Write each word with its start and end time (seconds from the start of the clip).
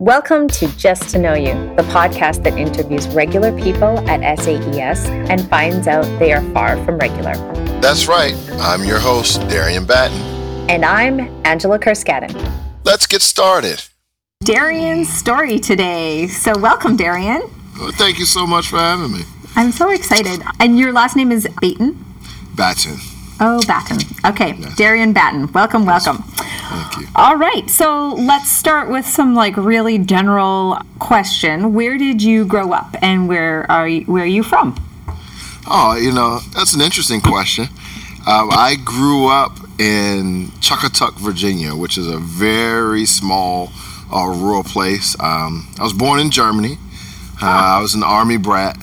Welcome 0.00 0.48
to 0.48 0.66
Just 0.78 1.10
to 1.10 1.18
Know 1.18 1.34
You, 1.34 1.52
the 1.76 1.82
podcast 1.90 2.42
that 2.44 2.56
interviews 2.56 3.06
regular 3.08 3.52
people 3.60 3.98
at 4.08 4.38
SAES 4.38 5.04
and 5.28 5.46
finds 5.50 5.86
out 5.86 6.04
they 6.18 6.32
are 6.32 6.40
far 6.54 6.82
from 6.86 6.96
regular. 6.96 7.34
That's 7.82 8.08
right. 8.08 8.34
I'm 8.52 8.82
your 8.82 8.98
host, 8.98 9.46
Darian 9.50 9.84
Batten. 9.84 10.18
And 10.70 10.86
I'm 10.86 11.20
Angela 11.44 11.78
Kerskaden. 11.78 12.32
Let's 12.82 13.06
get 13.06 13.20
started. 13.20 13.84
Darian's 14.42 15.12
story 15.12 15.58
today. 15.58 16.28
So, 16.28 16.58
welcome, 16.58 16.96
Darian. 16.96 17.42
Well, 17.78 17.92
thank 17.92 18.18
you 18.18 18.24
so 18.24 18.46
much 18.46 18.68
for 18.68 18.78
having 18.78 19.12
me. 19.12 19.24
I'm 19.54 19.70
so 19.70 19.90
excited. 19.90 20.40
And 20.60 20.78
your 20.78 20.94
last 20.94 21.14
name 21.14 21.30
is 21.30 21.46
Baton? 21.60 22.02
Batten. 22.56 22.96
Oh, 23.42 23.62
Batten. 23.66 23.98
Okay. 24.26 24.52
Darian 24.76 25.14
Batten. 25.14 25.50
Welcome, 25.52 25.86
welcome. 25.86 26.18
Thank 26.18 26.98
you. 26.98 27.06
All 27.16 27.36
right, 27.36 27.68
so 27.70 28.14
let's 28.14 28.50
start 28.50 28.90
with 28.90 29.06
some 29.06 29.34
like 29.34 29.56
really 29.56 29.98
general 29.98 30.78
question. 30.98 31.72
Where 31.72 31.96
did 31.96 32.22
you 32.22 32.44
grow 32.44 32.72
up, 32.72 32.94
and 33.02 33.28
where 33.28 33.70
are 33.70 33.88
you, 33.88 34.04
where 34.04 34.22
are 34.24 34.26
you 34.26 34.42
from? 34.42 34.76
Oh, 35.66 35.96
you 35.96 36.12
know 36.12 36.40
that's 36.54 36.74
an 36.74 36.80
interesting 36.80 37.20
question. 37.20 37.64
Um, 38.26 38.50
I 38.52 38.76
grew 38.84 39.28
up 39.28 39.52
in 39.80 40.48
Chuckatuck, 40.60 41.18
Virginia, 41.18 41.74
which 41.74 41.96
is 41.96 42.06
a 42.06 42.18
very 42.18 43.06
small 43.06 43.72
uh, 44.12 44.26
rural 44.26 44.62
place. 44.62 45.16
Um, 45.18 45.68
I 45.78 45.82
was 45.82 45.94
born 45.94 46.20
in 46.20 46.30
Germany. 46.30 46.78
Uh, 47.42 47.76
I 47.78 47.80
was 47.80 47.94
an 47.94 48.02
army 48.02 48.36
brat, 48.36 48.76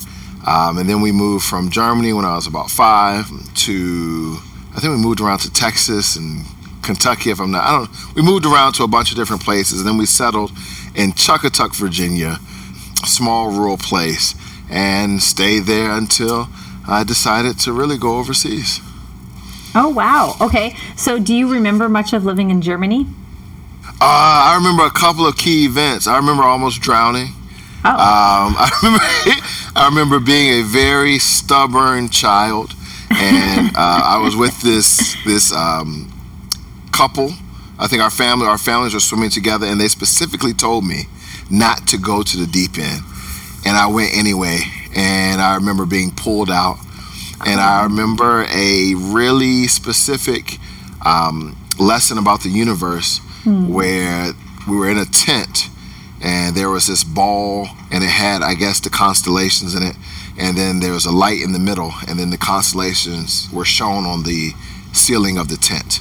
um, 0.45 0.77
and 0.80 0.89
then 0.89 1.02
we 1.02 1.11
moved 1.11 1.45
from 1.45 1.69
Germany 1.69 2.11
when 2.11 2.25
I 2.25 2.35
was 2.35 2.47
about 2.47 2.71
five 2.71 3.30
to 3.55 4.39
I 4.77 4.80
think 4.80 4.95
we 4.95 5.02
moved 5.02 5.20
around 5.20 5.40
to 5.40 5.52
Texas 5.52 6.16
and 6.16 6.45
Kentucky, 6.84 7.31
if 7.31 7.40
I'm 7.40 7.49
not. 7.49 7.63
I 7.63 7.77
don't. 7.80 8.16
We 8.16 8.22
moved 8.22 8.45
around 8.45 8.73
to 8.73 8.84
a 8.84 8.88
bunch 8.88 9.09
of 9.09 9.17
different 9.17 9.41
places, 9.41 9.80
and 9.80 9.90
then 9.90 9.98
we 9.98 10.05
settled 10.05 10.52
in 10.94 11.13
Chuckatuck, 11.13 11.76
Virginia, 11.76 12.38
a 13.03 13.08
small 13.08 13.50
rural 13.50 13.77
place, 13.77 14.36
and 14.69 15.22
stayed 15.22 15.61
there 15.61 15.89
until 15.89 16.47
I 16.88 17.03
decided 17.03 17.58
to 17.61 17.73
really 17.73 17.97
go 17.97 18.19
overseas. 18.19 18.80
Oh 19.73 19.89
wow! 19.89 20.36
Okay, 20.39 20.75
so 20.95 21.17
do 21.17 21.34
you 21.34 21.52
remember 21.52 21.89
much 21.89 22.14
of 22.14 22.23
living 22.23 22.52
in 22.52 22.62
Germany? 22.62 23.08
Uh, 24.00 24.52
I 24.52 24.56
remember 24.56 24.86
a 24.86 24.91
couple 24.91 25.25
of 25.25 25.38
key 25.38 25.66
events. 25.66 26.06
I 26.06 26.17
remember 26.17 26.44
almost 26.44 26.81
drowning. 26.81 27.30
Oh. 27.84 27.89
Um, 27.89 27.97
I 28.59 28.69
remember. 28.84 29.03
I 29.75 29.88
remember 29.89 30.19
being 30.19 30.62
a 30.62 30.64
very 30.64 31.17
stubborn 31.17 32.09
child, 32.09 32.73
and 33.11 33.69
uh, 33.75 34.02
I 34.03 34.22
was 34.23 34.36
with 34.36 34.61
this 34.61 35.16
this 35.25 35.52
um, 35.53 36.11
couple. 36.91 37.31
I 37.80 37.88
think 37.88 38.02
our 38.02 38.09
family, 38.09 38.47
our 38.47 38.58
families 38.58 38.94
were 38.94 39.00
swimming 39.00 39.30
together, 39.30 39.67
and 39.67 39.80
they 39.80 39.88
specifically 39.88 40.53
told 40.53 40.83
me 40.83 41.03
not 41.50 41.88
to 41.88 41.97
go 41.97 42.23
to 42.23 42.38
the 42.38 42.47
deep 42.47 42.78
end, 42.78 43.02
and 43.66 43.78
I 43.78 43.88
went 43.88 44.16
anyway. 44.16 44.59
And 44.95 45.41
I 45.41 45.55
remember 45.55 45.85
being 45.85 46.11
pulled 46.11 46.50
out, 46.50 46.78
and 47.45 47.59
I 47.59 47.83
remember 47.83 48.45
a 48.50 48.95
really 48.95 49.67
specific 49.67 50.58
um, 51.05 51.55
lesson 51.80 52.17
about 52.17 52.41
the 52.41 52.50
universe 52.50 53.19
mm. 53.44 53.67
where 53.69 54.33
we 54.67 54.75
were 54.75 54.89
in 54.89 54.97
a 54.97 55.05
tent, 55.05 55.69
and 56.22 56.55
there 56.55 56.69
was 56.69 56.88
this 56.88 57.03
ball, 57.03 57.67
and 57.91 58.03
it 58.03 58.09
had, 58.09 58.41
I 58.41 58.55
guess, 58.55 58.80
the 58.80 58.89
constellations 58.89 59.75
in 59.75 59.83
it, 59.83 59.95
and 60.38 60.57
then 60.57 60.80
there 60.80 60.93
was 60.93 61.05
a 61.05 61.11
light 61.11 61.41
in 61.41 61.52
the 61.53 61.59
middle, 61.59 61.93
and 62.07 62.19
then 62.19 62.30
the 62.30 62.38
constellations 62.38 63.49
were 63.52 63.66
shown 63.66 64.05
on 64.05 64.23
the 64.23 64.53
ceiling 64.94 65.38
of 65.38 65.49
the 65.49 65.57
tent. 65.57 65.99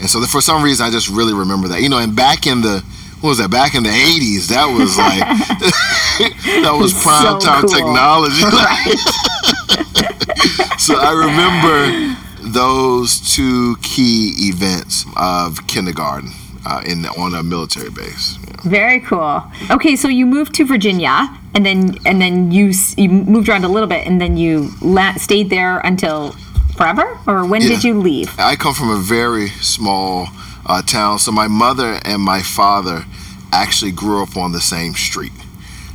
And 0.00 0.10
so 0.10 0.20
for 0.26 0.40
some 0.40 0.62
reason, 0.62 0.86
I 0.86 0.90
just 0.90 1.08
really 1.08 1.34
remember 1.34 1.68
that. 1.68 1.80
You 1.80 1.88
know, 1.88 1.98
and 1.98 2.16
back 2.16 2.46
in 2.46 2.60
the 2.62 2.82
what 3.20 3.28
was 3.30 3.38
that? 3.38 3.50
Back 3.50 3.74
in 3.74 3.82
the 3.82 3.90
'80s, 3.90 4.48
that 4.48 4.66
was 4.66 4.98
like 5.04 5.20
that 6.62 6.76
was 6.78 6.92
prime 6.92 7.40
so 7.40 7.46
time 7.46 7.62
cool. 7.62 7.70
technology. 7.70 8.40
so 10.78 10.98
I 11.00 11.12
remember 11.12 12.16
those 12.52 13.20
two 13.34 13.76
key 13.82 14.34
events 14.48 15.06
of 15.16 15.66
kindergarten 15.66 16.30
uh, 16.66 16.82
in 16.86 17.06
on 17.06 17.34
a 17.34 17.42
military 17.42 17.90
base. 17.90 18.38
Very 18.64 19.00
cool. 19.00 19.42
Okay, 19.70 19.94
so 19.94 20.08
you 20.08 20.26
moved 20.26 20.54
to 20.54 20.64
Virginia, 20.64 21.28
and 21.54 21.66
then 21.66 21.96
and 22.06 22.20
then 22.20 22.50
you 22.50 22.72
you 22.96 23.08
moved 23.08 23.48
around 23.48 23.64
a 23.64 23.68
little 23.68 23.88
bit, 23.88 24.06
and 24.06 24.20
then 24.20 24.36
you 24.36 24.70
la- 24.80 25.14
stayed 25.14 25.50
there 25.50 25.78
until 25.80 26.32
forever, 26.76 27.18
or 27.26 27.44
when 27.44 27.60
yeah. 27.62 27.68
did 27.68 27.84
you 27.84 28.00
leave? 28.00 28.34
I 28.38 28.56
come 28.56 28.74
from 28.74 28.90
a 28.90 28.98
very 28.98 29.48
small 29.48 30.28
uh, 30.66 30.82
town, 30.82 31.18
so 31.18 31.30
my 31.30 31.46
mother 31.46 32.00
and 32.04 32.22
my 32.22 32.42
father 32.42 33.04
actually 33.52 33.92
grew 33.92 34.22
up 34.22 34.36
on 34.36 34.52
the 34.52 34.60
same 34.60 34.94
street. 34.94 35.32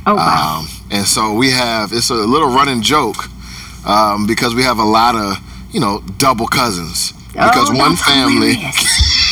Oh 0.06 0.14
wow! 0.14 0.60
Um, 0.60 0.68
and 0.90 1.06
so 1.06 1.34
we 1.34 1.50
have 1.50 1.92
it's 1.92 2.10
a 2.10 2.14
little 2.14 2.48
running 2.48 2.82
joke 2.82 3.28
um, 3.84 4.26
because 4.26 4.54
we 4.54 4.62
have 4.62 4.78
a 4.78 4.84
lot 4.84 5.16
of 5.16 5.38
you 5.72 5.80
know 5.80 6.02
double 6.18 6.46
cousins 6.46 7.12
because 7.32 7.70
oh, 7.70 7.76
one 7.76 7.96
family 7.96 8.54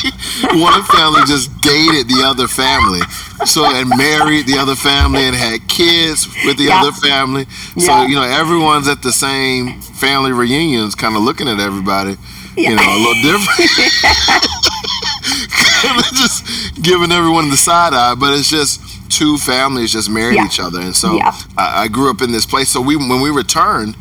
one 0.54 0.82
family 0.84 1.22
just 1.26 1.50
dated 1.60 2.08
the 2.08 2.22
other 2.24 2.48
family 2.48 3.00
so 3.44 3.64
and 3.64 3.88
married 3.90 4.46
the 4.46 4.56
other 4.58 4.74
family 4.74 5.22
and 5.22 5.34
had 5.34 5.66
kids 5.68 6.26
with 6.44 6.58
the 6.58 6.64
yeah. 6.64 6.80
other 6.80 6.92
family 6.92 7.46
yeah. 7.76 7.86
so 7.86 8.02
you 8.06 8.14
know 8.14 8.22
everyone's 8.22 8.88
at 8.88 9.02
the 9.02 9.12
same 9.12 9.80
family 9.80 10.32
reunions 10.32 10.94
kind 10.94 11.16
of 11.16 11.22
looking 11.22 11.48
at 11.48 11.58
everybody 11.58 12.16
yeah. 12.56 12.70
you 12.70 12.76
know 12.76 12.82
a 12.82 12.98
little 12.98 13.22
different 13.22 13.70
just 16.14 16.82
giving 16.82 17.12
everyone 17.12 17.50
the 17.50 17.56
side 17.56 17.94
eye 17.94 18.14
but 18.14 18.36
it's 18.36 18.48
just 18.48 18.80
two 19.10 19.38
families 19.38 19.92
just 19.92 20.10
married 20.10 20.38
each 20.40 20.60
other 20.60 20.80
and 20.80 20.94
so 20.94 21.18
I, 21.56 21.84
I 21.84 21.88
grew 21.88 22.10
up 22.10 22.22
in 22.22 22.32
this 22.32 22.46
place 22.46 22.68
so 22.68 22.80
we 22.80 22.96
when 22.96 23.20
we 23.20 23.30
returned 23.30 23.96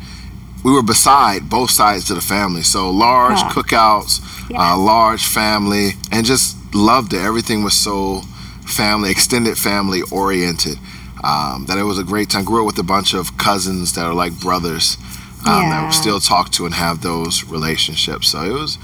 we 0.64 0.72
were 0.72 0.82
beside 0.82 1.48
both 1.48 1.70
sides 1.70 2.10
of 2.10 2.16
the 2.16 2.22
family. 2.22 2.62
So 2.62 2.90
large 2.90 3.38
yeah. 3.38 3.48
cookouts, 3.50 4.20
yeah. 4.48 4.72
Uh, 4.72 4.78
large 4.78 5.26
family, 5.26 5.90
and 6.10 6.24
just 6.24 6.56
loved 6.74 7.12
it. 7.12 7.20
Everything 7.20 7.62
was 7.62 7.74
so 7.74 8.22
family, 8.66 9.10
extended 9.10 9.58
family 9.58 10.02
oriented. 10.10 10.78
Um, 11.24 11.66
that 11.66 11.78
it 11.78 11.82
was 11.82 11.98
a 11.98 12.04
great 12.04 12.30
time. 12.30 12.44
Grew 12.44 12.60
up 12.60 12.66
with 12.66 12.78
a 12.78 12.84
bunch 12.84 13.12
of 13.12 13.36
cousins 13.36 13.94
that 13.94 14.06
are 14.06 14.14
like 14.14 14.38
brothers 14.40 14.96
um, 15.46 15.62
yeah. 15.62 15.70
that 15.70 15.86
we 15.86 15.92
still 15.92 16.20
talk 16.20 16.50
to 16.52 16.64
and 16.64 16.74
have 16.74 17.02
those 17.02 17.44
relationships. 17.44 18.28
So 18.28 18.42
it 18.42 18.52
was 18.52 18.78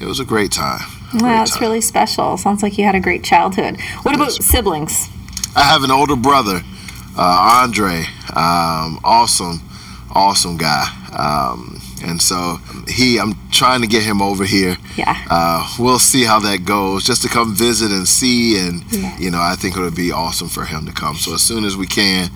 it 0.00 0.06
was 0.06 0.20
a 0.20 0.24
great 0.24 0.52
time. 0.52 0.80
A 1.14 1.22
wow, 1.22 1.42
it's 1.42 1.60
really 1.60 1.80
special. 1.80 2.36
Sounds 2.36 2.62
like 2.62 2.76
you 2.76 2.84
had 2.84 2.94
a 2.94 3.00
great 3.00 3.22
childhood. 3.22 3.80
What 4.02 4.14
about 4.14 4.32
siblings? 4.32 5.08
I 5.54 5.62
have 5.62 5.84
an 5.84 5.90
older 5.90 6.16
brother, 6.16 6.62
uh, 7.16 7.62
Andre. 7.62 8.04
Um, 8.34 9.00
awesome, 9.04 9.62
awesome 10.12 10.56
guy. 10.56 10.86
Um, 11.16 11.80
and 12.02 12.20
so 12.20 12.58
he, 12.88 13.18
I'm 13.18 13.34
trying 13.50 13.80
to 13.80 13.86
get 13.86 14.02
him 14.02 14.20
over 14.20 14.44
here. 14.44 14.76
Yeah. 14.96 15.16
Uh, 15.30 15.68
we'll 15.78 15.98
see 15.98 16.24
how 16.24 16.38
that 16.40 16.64
goes. 16.64 17.04
Just 17.04 17.22
to 17.22 17.28
come 17.28 17.54
visit 17.54 17.90
and 17.90 18.06
see, 18.06 18.58
and 18.58 18.84
yeah. 18.92 19.16
you 19.18 19.30
know, 19.30 19.40
I 19.40 19.56
think 19.56 19.76
it 19.76 19.80
would 19.80 19.94
be 19.94 20.12
awesome 20.12 20.48
for 20.48 20.64
him 20.64 20.86
to 20.86 20.92
come. 20.92 21.16
So 21.16 21.34
as 21.34 21.42
soon 21.42 21.64
as 21.64 21.76
we 21.76 21.86
can, 21.86 22.30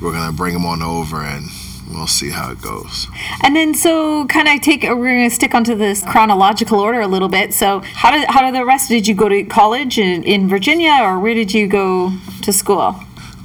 we're 0.00 0.12
gonna 0.12 0.32
bring 0.32 0.54
him 0.54 0.66
on 0.66 0.82
over 0.82 1.22
and 1.22 1.48
we'll 1.90 2.06
see 2.06 2.30
how 2.30 2.50
it 2.50 2.60
goes. 2.60 3.06
And 3.42 3.54
then, 3.54 3.74
so 3.74 4.26
kind 4.26 4.48
of 4.48 4.60
take, 4.60 4.82
we're 4.82 4.96
going 4.96 5.28
to 5.28 5.34
stick 5.34 5.54
onto 5.54 5.74
this 5.74 6.02
chronological 6.02 6.80
order 6.80 7.00
a 7.00 7.06
little 7.06 7.28
bit. 7.28 7.54
So, 7.54 7.80
how 7.80 8.10
did 8.10 8.28
how 8.28 8.44
did 8.44 8.54
the 8.54 8.64
rest? 8.64 8.88
Did 8.88 9.06
you 9.06 9.14
go 9.14 9.28
to 9.28 9.44
college 9.44 9.98
in, 9.98 10.22
in 10.24 10.48
Virginia, 10.48 10.98
or 11.00 11.18
where 11.18 11.34
did 11.34 11.54
you 11.54 11.66
go 11.66 12.12
to 12.42 12.52
school? 12.52 12.96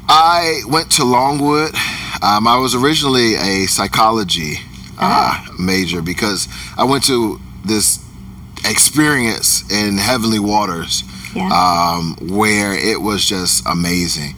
I 0.08 0.62
went 0.68 0.92
to 0.94 1.06
Longwood. 1.06 1.74
Um, 2.22 2.48
I 2.48 2.58
was 2.58 2.76
originally 2.76 3.36
a 3.36 3.66
psychology 3.68 4.58
uh, 5.02 5.46
major 5.60 6.02
because 6.02 6.48
I 6.78 6.84
went 6.84 7.04
to 7.06 7.40
this 7.66 8.04
experience 8.66 9.70
in 9.72 9.98
Heavenly 9.98 10.40
Waters 10.40 11.04
yeah. 11.36 11.50
um, 11.52 12.16
where 12.22 12.74
it 12.74 13.02
was 13.02 13.26
just 13.26 13.66
amazing. 13.68 14.36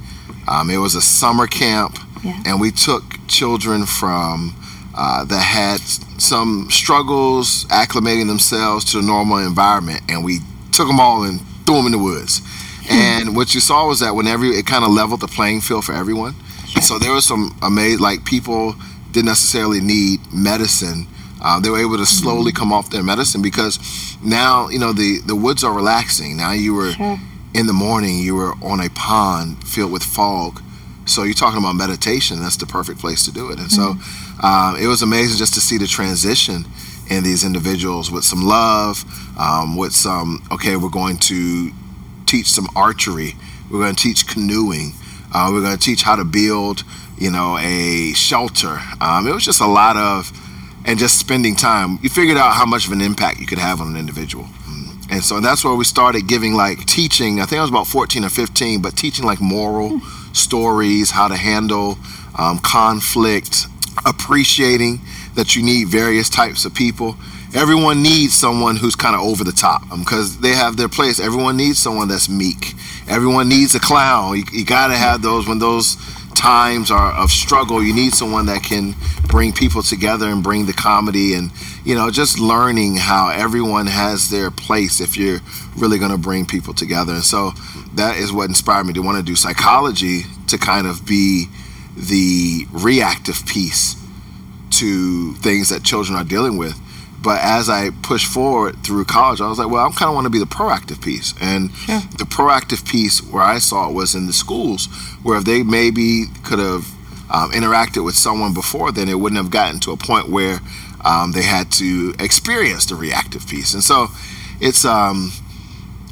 Um, 0.47 0.69
it 0.69 0.77
was 0.77 0.95
a 0.95 1.01
summer 1.01 1.47
camp, 1.47 1.97
yeah. 2.23 2.41
and 2.45 2.59
we 2.59 2.71
took 2.71 3.03
children 3.27 3.85
from 3.85 4.55
uh, 4.95 5.25
that 5.25 5.41
had 5.41 5.79
some 6.21 6.67
struggles 6.69 7.65
acclimating 7.65 8.27
themselves 8.27 8.85
to 8.91 9.01
the 9.01 9.07
normal 9.07 9.37
environment, 9.37 10.01
and 10.09 10.23
we 10.23 10.39
took 10.71 10.87
them 10.87 10.99
all 10.99 11.23
and 11.23 11.41
threw 11.65 11.77
them 11.77 11.87
in 11.87 11.91
the 11.93 11.97
woods. 11.97 12.41
Hmm. 12.85 12.93
And 12.93 13.35
what 13.35 13.55
you 13.55 13.61
saw 13.61 13.87
was 13.87 13.99
that 14.01 14.15
whenever 14.15 14.45
it 14.45 14.65
kind 14.65 14.83
of 14.83 14.91
leveled 14.91 15.21
the 15.21 15.27
playing 15.27 15.61
field 15.61 15.85
for 15.85 15.93
everyone. 15.93 16.35
Sure. 16.67 16.81
So 16.81 16.99
there 16.99 17.13
was 17.13 17.25
some 17.25 17.57
amazing, 17.61 17.99
like 17.99 18.25
people 18.25 18.75
didn't 19.13 19.31
necessarily 19.35 19.79
need 19.79 20.19
medicine. 20.33 21.07
Uh, 21.45 21.59
they 21.59 21.69
were 21.69 21.79
able 21.79 21.97
to 21.97 22.05
slowly 22.05 22.51
mm-hmm. 22.51 22.59
come 22.59 22.73
off 22.73 22.89
their 22.89 23.03
medicine 23.03 23.41
because 23.41 23.79
now 24.21 24.69
you 24.73 24.79
know 24.79 24.91
the 24.93 25.19
the 25.25 25.35
woods 25.35 25.63
are 25.63 25.73
relaxing. 25.73 26.35
Now 26.37 26.51
you 26.51 26.73
were 26.73 26.91
sure. 26.91 27.17
in 27.53 27.65
the 27.67 27.73
morning, 27.73 28.19
you 28.19 28.35
were 28.35 28.53
on 28.61 28.79
a 28.79 28.89
pond 28.89 29.47
filled 29.67 29.91
with 29.91 30.03
fog. 30.03 30.61
So 31.05 31.23
you're 31.23 31.41
talking 31.45 31.59
about 31.59 31.75
meditation. 31.75 32.39
That's 32.41 32.57
the 32.57 32.65
perfect 32.65 32.99
place 32.99 33.25
to 33.25 33.31
do 33.31 33.49
it. 33.51 33.59
And 33.59 33.69
mm-hmm. 33.69 33.99
so 33.99 34.47
uh, 34.47 34.77
it 34.83 34.87
was 34.87 35.01
amazing 35.01 35.37
just 35.37 35.53
to 35.55 35.61
see 35.61 35.77
the 35.77 35.87
transition 35.87 36.65
in 37.09 37.23
these 37.23 37.43
individuals 37.45 38.09
with 38.09 38.23
some 38.23 38.43
love, 38.43 39.03
um, 39.37 39.75
with 39.75 39.93
some 39.93 40.41
okay, 40.49 40.75
we're 40.77 40.97
going 41.01 41.17
to 41.17 41.71
teach 42.25 42.47
some 42.47 42.67
archery, 42.75 43.35
we're 43.69 43.83
going 43.83 43.95
to 43.95 44.03
teach 44.07 44.25
canoeing, 44.33 44.93
Uh, 45.33 45.49
we're 45.51 45.61
going 45.61 45.77
to 45.77 45.83
teach 45.83 46.03
how 46.03 46.15
to 46.15 46.23
build, 46.23 46.83
you 47.17 47.31
know, 47.31 47.57
a 47.59 48.13
shelter. 48.13 48.79
Um, 49.01 49.27
it 49.27 49.33
was 49.33 49.45
just 49.45 49.61
a 49.61 49.67
lot 49.67 49.97
of, 49.97 50.31
and 50.85 50.99
just 50.99 51.19
spending 51.19 51.55
time. 51.55 51.99
You 52.01 52.09
figured 52.09 52.37
out 52.37 52.53
how 52.53 52.65
much 52.65 52.85
of 52.85 52.91
an 52.91 53.01
impact 53.01 53.39
you 53.39 53.47
could 53.47 53.59
have 53.59 53.81
on 53.81 53.87
an 53.87 53.97
individual. 53.97 54.47
And 55.13 55.23
so 55.23 55.39
that's 55.39 55.63
where 55.63 55.75
we 55.75 55.83
started 55.83 56.27
giving 56.27 56.55
like 56.55 56.85
teaching. 56.85 57.39
I 57.39 57.45
think 57.45 57.59
I 57.59 57.61
was 57.61 57.69
about 57.69 57.85
14 57.87 58.23
or 58.23 58.29
15, 58.29 58.81
but 58.81 58.97
teaching 58.97 59.25
like 59.25 59.39
moral 59.39 59.99
stories, 60.33 61.11
how 61.11 61.27
to 61.27 61.35
handle 61.35 61.97
um, 62.37 62.57
conflict, 62.59 63.67
appreciating 64.07 65.01
that 65.35 65.55
you 65.55 65.63
need 65.63 65.87
various 65.89 66.29
types 66.29 66.65
of 66.65 66.73
people. 66.73 67.15
Everyone 67.53 68.01
needs 68.01 68.33
someone 68.33 68.77
who's 68.77 68.95
kind 68.95 69.15
of 69.15 69.21
over 69.21 69.43
the 69.43 69.51
top 69.51 69.83
because 69.99 70.37
um, 70.37 70.41
they 70.41 70.53
have 70.53 70.77
their 70.77 70.89
place. 70.89 71.19
Everyone 71.19 71.57
needs 71.57 71.77
someone 71.77 72.07
that's 72.07 72.27
meek. 72.27 72.73
Everyone 73.07 73.47
needs 73.47 73.75
a 73.75 73.79
clown. 73.79 74.35
You, 74.37 74.43
you 74.51 74.65
got 74.65 74.87
to 74.87 74.95
have 74.95 75.21
those 75.21 75.47
when 75.47 75.59
those 75.59 75.95
times 76.33 76.91
are 76.91 77.13
of 77.13 77.31
struggle. 77.31 77.83
You 77.83 77.93
need 77.93 78.13
someone 78.13 78.45
that 78.47 78.63
can 78.63 78.95
bring 79.27 79.53
people 79.53 79.81
together 79.81 80.27
and 80.27 80.43
bring 80.43 80.65
the 80.65 80.73
comedy 80.73 81.33
and 81.33 81.51
you 81.83 81.95
know 81.95 82.11
just 82.11 82.39
learning 82.39 82.97
how 82.97 83.29
everyone 83.29 83.87
has 83.87 84.29
their 84.29 84.51
place 84.51 84.99
if 84.99 85.17
you're 85.17 85.39
really 85.77 85.97
going 85.97 86.11
to 86.11 86.17
bring 86.17 86.45
people 86.45 86.73
together. 86.73 87.13
And 87.13 87.23
so 87.23 87.51
that 87.95 88.17
is 88.17 88.31
what 88.31 88.49
inspired 88.49 88.85
me 88.85 88.93
to 88.93 89.01
want 89.01 89.17
to 89.17 89.23
do 89.23 89.35
psychology 89.35 90.23
to 90.47 90.57
kind 90.57 90.87
of 90.87 91.05
be 91.05 91.45
the 91.95 92.65
reactive 92.71 93.45
piece 93.45 93.95
to 94.71 95.33
things 95.35 95.69
that 95.69 95.83
children 95.83 96.17
are 96.17 96.23
dealing 96.23 96.57
with. 96.57 96.79
But 97.23 97.41
as 97.41 97.69
I 97.69 97.91
pushed 98.01 98.27
forward 98.27 98.83
through 98.83 99.05
college, 99.05 99.39
I 99.39 99.47
was 99.47 99.57
like, 99.57 99.69
well, 99.69 99.87
I 99.87 99.91
kind 99.91 100.09
of 100.09 100.15
want 100.15 100.25
to 100.25 100.29
be 100.29 100.39
the 100.39 100.45
proactive 100.45 101.01
piece. 101.01 101.33
And 101.39 101.69
yeah. 101.87 102.01
the 102.17 102.25
proactive 102.25 102.87
piece 102.87 103.23
where 103.23 103.41
I 103.41 103.59
saw 103.59 103.89
it 103.89 103.93
was 103.93 104.13
in 104.13 104.27
the 104.27 104.33
schools, 104.33 104.87
where 105.23 105.37
if 105.37 105.45
they 105.45 105.63
maybe 105.63 106.25
could 106.43 106.59
have 106.59 106.91
um, 107.31 107.51
interacted 107.51 108.03
with 108.03 108.15
someone 108.15 108.53
before, 108.53 108.91
then 108.91 109.07
it 109.07 109.15
wouldn't 109.15 109.41
have 109.41 109.51
gotten 109.51 109.79
to 109.81 109.91
a 109.91 109.97
point 109.97 110.29
where 110.29 110.59
um, 111.05 111.31
they 111.31 111.43
had 111.43 111.71
to 111.73 112.13
experience 112.19 112.85
the 112.85 112.95
reactive 112.95 113.47
piece. 113.47 113.73
And 113.73 113.83
so 113.83 114.07
it's, 114.59 114.83
um, 114.83 115.31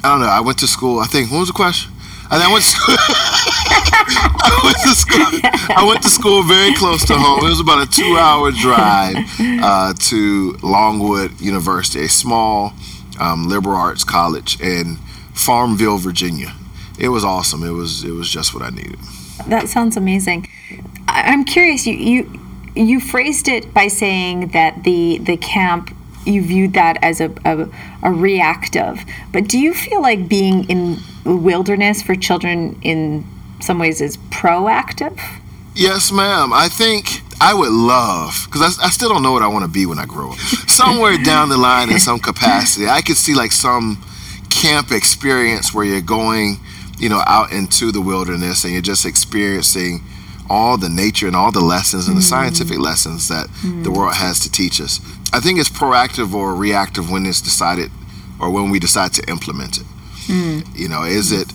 I 0.02 0.12
don't 0.12 0.20
know, 0.20 0.26
I 0.28 0.40
went 0.40 0.58
to 0.60 0.66
school, 0.66 0.98
I 0.98 1.06
think, 1.06 1.30
what 1.30 1.40
was 1.40 1.48
the 1.48 1.54
question? 1.54 1.91
And 2.32 2.42
I 2.42 2.50
went 2.50 2.64
to 2.64 2.70
school. 2.70 2.96
I 4.44 4.60
went 4.64 4.76
to 4.78 4.94
school. 4.94 5.76
I 5.76 5.84
went 5.86 6.02
to 6.02 6.08
school 6.08 6.42
very 6.42 6.74
close 6.74 7.04
to 7.06 7.14
home. 7.14 7.44
It 7.44 7.50
was 7.50 7.60
about 7.60 7.86
a 7.86 7.90
two-hour 7.90 8.52
drive 8.52 9.16
uh, 9.38 9.92
to 9.92 10.52
Longwood 10.62 11.40
University, 11.42 12.06
a 12.06 12.08
small 12.08 12.72
um, 13.20 13.48
liberal 13.48 13.76
arts 13.76 14.02
college 14.02 14.58
in 14.60 14.96
Farmville, 15.34 15.98
Virginia. 15.98 16.54
It 16.98 17.08
was 17.08 17.22
awesome. 17.22 17.62
It 17.64 17.72
was 17.72 18.02
it 18.02 18.12
was 18.12 18.30
just 18.30 18.54
what 18.54 18.62
I 18.62 18.70
needed. 18.70 18.98
That 19.48 19.68
sounds 19.68 19.98
amazing. 19.98 20.48
I'm 21.08 21.44
curious. 21.44 21.86
You 21.86 21.94
you 21.94 22.40
you 22.74 23.00
phrased 23.00 23.46
it 23.46 23.74
by 23.74 23.88
saying 23.88 24.48
that 24.48 24.84
the 24.84 25.18
the 25.18 25.36
camp 25.36 25.94
you 26.24 26.42
viewed 26.42 26.74
that 26.74 26.98
as 27.02 27.20
a, 27.20 27.32
a, 27.44 27.68
a, 28.02 28.12
reactive. 28.12 29.04
But 29.32 29.48
do 29.48 29.58
you 29.58 29.74
feel 29.74 30.00
like 30.00 30.28
being 30.28 30.68
in 30.68 30.98
wilderness 31.24 32.02
for 32.02 32.14
children 32.14 32.78
in 32.82 33.26
some 33.60 33.78
ways 33.78 34.00
is 34.00 34.16
proactive? 34.30 35.18
Yes, 35.74 36.12
ma'am. 36.12 36.52
I 36.52 36.68
think 36.68 37.22
I 37.40 37.54
would 37.54 37.72
love, 37.72 38.46
because 38.46 38.78
I, 38.78 38.86
I, 38.86 38.90
still 38.90 39.08
don't 39.08 39.22
know 39.22 39.32
what 39.32 39.42
I 39.42 39.48
want 39.48 39.64
to 39.64 39.70
be 39.70 39.86
when 39.86 39.98
I 39.98 40.06
grow 40.06 40.32
up. 40.32 40.38
Somewhere 40.38 41.16
down 41.24 41.48
the 41.48 41.56
line 41.56 41.90
in 41.90 41.98
some 41.98 42.18
capacity, 42.18 42.86
I 42.88 43.00
could 43.00 43.16
see 43.16 43.34
like 43.34 43.52
some 43.52 44.04
camp 44.50 44.92
experience 44.92 45.72
where 45.72 45.84
you're 45.84 46.00
going, 46.00 46.58
you 46.98 47.08
know, 47.08 47.22
out 47.26 47.50
into 47.52 47.90
the 47.90 48.00
wilderness 48.00 48.64
and 48.64 48.72
you're 48.72 48.82
just 48.82 49.06
experiencing 49.06 50.02
all 50.52 50.76
the 50.76 50.88
nature 50.90 51.26
and 51.26 51.34
all 51.34 51.50
the 51.50 51.64
lessons 51.64 52.08
and 52.08 52.14
the 52.14 52.20
mm. 52.20 52.28
scientific 52.28 52.78
lessons 52.78 53.28
that 53.28 53.46
mm. 53.62 53.82
the 53.84 53.90
world 53.90 54.14
has 54.14 54.38
to 54.38 54.52
teach 54.52 54.82
us. 54.82 55.00
I 55.32 55.40
think 55.40 55.58
it's 55.58 55.70
proactive 55.70 56.34
or 56.34 56.54
reactive 56.54 57.10
when 57.10 57.24
it's 57.24 57.40
decided 57.40 57.90
or 58.38 58.50
when 58.50 58.68
we 58.68 58.78
decide 58.78 59.14
to 59.14 59.22
implement 59.30 59.78
it. 59.78 59.86
Mm. 60.26 60.78
You 60.78 60.90
know, 60.90 61.04
is 61.04 61.32
it, 61.32 61.50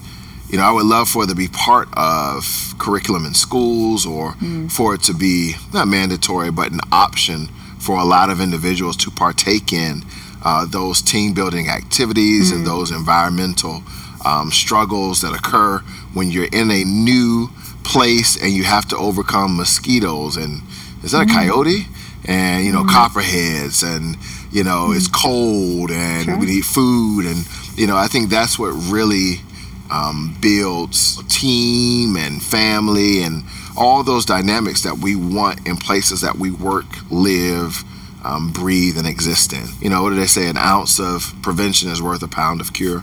you 0.50 0.58
know, 0.58 0.64
I 0.64 0.72
would 0.72 0.88
love 0.88 1.08
for 1.08 1.26
it 1.26 1.30
to 1.30 1.36
be 1.36 1.48
part 1.48 1.90
of 1.94 2.74
curriculum 2.80 3.28
in 3.28 3.36
schools 3.36 4.08
or 4.08 4.32
mm. 4.34 4.72
for 4.72 4.96
it 4.96 5.04
to 5.04 5.14
be 5.14 5.54
not 5.72 5.88
mandatory, 5.88 6.50
but 6.50 6.72
an 6.72 6.80
option 6.92 7.50
for 7.78 8.00
a 8.00 8.04
lot 8.04 8.32
of 8.32 8.42
individuals 8.42 8.98
to 8.98 9.12
partake 9.12 9.72
in 9.72 10.02
uh, 10.44 10.66
those 10.66 11.04
team 11.04 11.36
building 11.36 11.70
activities 11.70 12.52
mm. 12.52 12.56
and 12.56 12.66
those 12.66 12.90
environmental 12.90 13.84
um, 14.26 14.50
struggles 14.50 15.22
that 15.22 15.34
occur 15.34 15.78
when 16.16 16.32
you're 16.32 16.50
in 16.52 16.72
a 16.72 16.84
new 16.84 17.52
place 17.88 18.42
and 18.42 18.52
you 18.52 18.64
have 18.64 18.88
to 18.90 18.98
overcome 18.98 19.56
mosquitoes 19.56 20.36
and 20.38 20.62
is 21.04 21.12
that 21.12 21.22
a 21.22 21.26
mm. 21.26 21.34
coyote? 21.34 21.86
and 22.28 22.66
you 22.66 22.72
know 22.72 22.80
mm-hmm. 22.82 22.90
copperheads 22.90 23.84
and 23.84 24.18
you 24.52 24.64
know 24.64 24.88
mm-hmm. 24.88 24.98
it's 24.98 25.08
cold 25.08 25.90
and 25.92 26.26
sure. 26.26 26.38
we 26.38 26.46
need 26.46 26.66
food 26.66 27.26
and 27.26 27.46
you 27.78 27.88
know 27.88 27.96
i 27.96 28.08
think 28.08 28.30
that's 28.30 28.60
what 28.60 28.72
really 28.72 29.42
um, 29.90 30.36
builds 30.42 31.24
team 31.34 32.18
and 32.18 32.44
family 32.44 33.24
and 33.24 33.44
all 33.78 34.04
those 34.04 34.26
dynamics 34.26 34.84
that 34.84 34.98
we 34.98 35.16
want 35.16 35.66
in 35.66 35.78
places 35.78 36.20
that 36.20 36.36
we 36.36 36.52
work 36.52 36.86
live 37.10 37.86
um, 38.26 38.52
breathe 38.52 38.98
and 38.98 39.08
exist 39.08 39.54
in 39.54 39.66
you 39.80 39.90
know 39.90 40.04
what 40.04 40.10
do 40.10 40.18
they 40.18 40.26
say 40.26 40.50
an 40.50 40.58
ounce 40.58 41.00
of 41.00 41.34
prevention 41.42 41.90
is 41.90 42.02
worth 42.02 42.22
a 42.22 42.28
pound 42.28 42.60
of 42.60 42.74
cure 42.74 43.02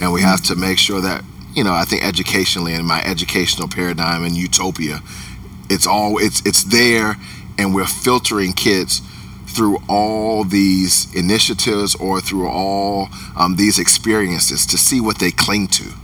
and 0.00 0.12
we 0.12 0.20
have 0.20 0.42
to 0.42 0.54
mm-hmm. 0.54 0.62
make 0.62 0.78
sure 0.78 1.00
that 1.00 1.22
you 1.56 1.64
know 1.64 1.74
i 1.74 1.84
think 1.84 2.04
educationally 2.04 2.74
in 2.74 2.84
my 2.84 3.02
educational 3.02 3.66
paradigm 3.66 4.24
in 4.24 4.34
utopia 4.34 5.00
it's 5.68 5.86
all 5.86 6.18
it's 6.18 6.40
it's 6.46 6.62
there 6.64 7.16
and 7.58 7.74
we're 7.74 7.86
filtering 7.86 8.52
kids 8.52 9.00
through 9.46 9.78
all 9.88 10.44
these 10.44 11.12
initiatives 11.14 11.94
or 11.94 12.20
through 12.20 12.48
all 12.48 13.08
um, 13.36 13.56
these 13.56 13.78
experiences 13.78 14.66
to 14.66 14.76
see 14.76 15.00
what 15.00 15.18
they 15.18 15.30
cling 15.30 15.66
to. 15.66 15.94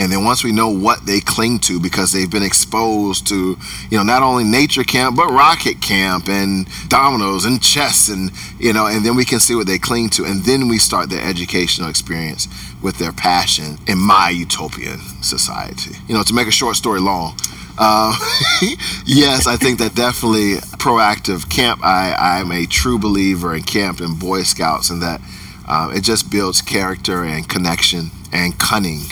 And 0.00 0.10
then 0.10 0.24
once 0.24 0.42
we 0.42 0.50
know 0.50 0.70
what 0.70 1.04
they 1.04 1.20
cling 1.20 1.58
to 1.60 1.78
because 1.78 2.10
they've 2.10 2.30
been 2.30 2.42
exposed 2.42 3.26
to, 3.28 3.58
you 3.90 3.98
know, 3.98 4.02
not 4.02 4.22
only 4.22 4.44
nature 4.44 4.82
camp, 4.82 5.14
but 5.14 5.28
rocket 5.28 5.82
camp 5.82 6.26
and 6.26 6.66
dominoes 6.88 7.44
and 7.44 7.62
chess 7.62 8.08
and, 8.08 8.30
you 8.58 8.72
know, 8.72 8.86
and 8.86 9.04
then 9.04 9.14
we 9.14 9.26
can 9.26 9.38
see 9.38 9.54
what 9.54 9.66
they 9.66 9.78
cling 9.78 10.08
to. 10.10 10.24
And 10.24 10.42
then 10.44 10.68
we 10.68 10.78
start 10.78 11.10
their 11.10 11.22
educational 11.22 11.90
experience 11.90 12.48
with 12.82 12.98
their 12.98 13.12
passion 13.12 13.76
in 13.86 13.98
my 13.98 14.30
utopian 14.30 15.00
society. 15.22 15.96
You 16.08 16.14
know, 16.14 16.22
to 16.22 16.32
make 16.32 16.48
a 16.48 16.50
short 16.50 16.76
story 16.76 17.00
long, 17.00 17.36
uh, 17.76 18.16
yes, 19.06 19.46
I 19.46 19.56
think 19.56 19.78
that 19.80 19.94
definitely 19.94 20.54
proactive 20.78 21.50
camp. 21.50 21.80
I 21.84 22.14
I'm 22.14 22.52
a 22.52 22.66
true 22.66 22.98
believer 22.98 23.54
in 23.54 23.62
camp 23.62 24.00
and 24.00 24.18
Boy 24.18 24.42
Scouts, 24.42 24.90
and 24.90 25.02
that 25.02 25.20
uh, 25.68 25.90
it 25.94 26.02
just 26.02 26.30
builds 26.30 26.60
character 26.60 27.24
and 27.24 27.48
connection 27.48 28.10
and 28.32 28.58
cunning, 28.58 29.02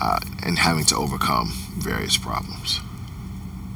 uh, 0.00 0.20
and 0.44 0.58
having 0.58 0.84
to 0.86 0.96
overcome 0.96 1.52
various 1.76 2.16
problems. 2.16 2.80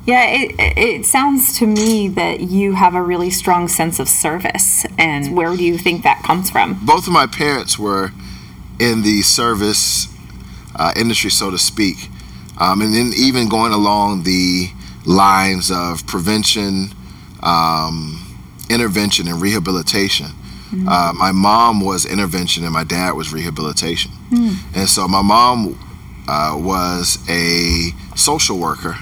Yeah, 0.04 0.26
it, 0.26 0.54
it 0.58 1.06
sounds 1.06 1.56
to 1.58 1.66
me 1.66 2.08
that 2.08 2.40
you 2.40 2.72
have 2.72 2.94
a 2.94 3.02
really 3.02 3.30
strong 3.30 3.68
sense 3.68 4.00
of 4.00 4.08
service. 4.08 4.84
And 4.98 5.36
where 5.36 5.56
do 5.56 5.62
you 5.62 5.78
think 5.78 6.02
that 6.02 6.22
comes 6.24 6.50
from? 6.50 6.84
Both 6.84 7.06
of 7.06 7.12
my 7.12 7.26
parents 7.26 7.78
were 7.78 8.10
in 8.80 9.02
the 9.02 9.22
service 9.22 10.08
uh, 10.74 10.92
industry, 10.96 11.30
so 11.30 11.50
to 11.50 11.58
speak. 11.58 12.08
Um, 12.58 12.82
and 12.82 12.92
then 12.92 13.12
even 13.16 13.48
going 13.48 13.72
along 13.72 14.24
the 14.24 14.70
lines 15.06 15.70
of 15.70 16.04
prevention, 16.06 16.88
um, 17.42 18.40
intervention, 18.68 19.28
and 19.28 19.40
rehabilitation. 19.40 20.26
Mm-hmm. 20.26 20.88
Uh, 20.88 21.12
my 21.12 21.32
mom 21.32 21.84
was 21.84 22.06
intervention 22.06 22.64
and 22.64 22.72
my 22.72 22.84
dad 22.84 23.12
was 23.12 23.32
rehabilitation. 23.32 24.10
Mm-hmm. 24.30 24.78
And 24.78 24.88
so 24.88 25.06
my 25.06 25.22
mom 25.22 25.78
uh, 26.28 26.56
was 26.58 27.18
a 27.28 27.90
social 28.16 28.58
worker 28.58 28.96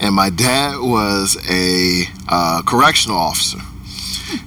and 0.00 0.14
my 0.14 0.30
dad 0.30 0.78
was 0.78 1.36
a 1.48 2.04
uh, 2.28 2.62
correctional 2.62 3.18
officer. 3.18 3.58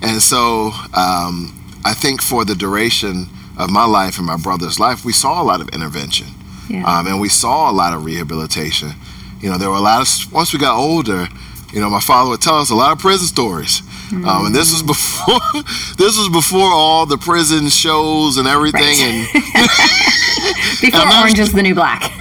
And 0.01 0.21
so 0.21 0.71
um, 0.93 1.53
I 1.85 1.93
think 1.93 2.21
for 2.21 2.43
the 2.43 2.55
duration 2.55 3.27
of 3.57 3.69
my 3.69 3.85
life 3.85 4.17
and 4.17 4.25
my 4.25 4.37
brother's 4.37 4.79
life, 4.79 5.05
we 5.05 5.13
saw 5.13 5.41
a 5.41 5.45
lot 5.45 5.61
of 5.61 5.69
intervention. 5.69 6.27
Yeah. 6.69 6.83
Um, 6.85 7.07
and 7.07 7.21
we 7.21 7.29
saw 7.29 7.69
a 7.69 7.73
lot 7.73 7.93
of 7.93 8.03
rehabilitation. 8.03 8.93
You 9.41 9.51
know, 9.51 9.57
there 9.57 9.69
were 9.69 9.75
a 9.75 9.81
lot 9.81 10.01
of, 10.01 10.33
once 10.33 10.53
we 10.53 10.59
got 10.59 10.75
older, 10.75 11.27
you 11.71 11.79
know, 11.79 11.89
my 11.89 11.99
father 11.99 12.31
would 12.31 12.41
tell 12.41 12.59
us 12.59 12.71
a 12.71 12.75
lot 12.75 12.91
of 12.91 12.99
prison 12.99 13.27
stories. 13.27 13.83
Mm-hmm. 14.09 14.27
Um, 14.27 14.45
and 14.47 14.55
this 14.55 14.71
was 14.71 14.83
before, 14.83 15.39
this 15.97 16.17
was 16.17 16.29
before 16.29 16.71
all 16.71 17.05
the 17.05 17.17
prison 17.17 17.69
shows 17.69 18.37
and 18.37 18.47
everything. 18.47 18.81
Right. 18.81 19.29
And 19.33 19.43
before 20.81 21.19
Orange 21.19 21.39
is 21.39 21.53
the 21.53 21.63
New 21.63 21.75
Black. 21.75 22.11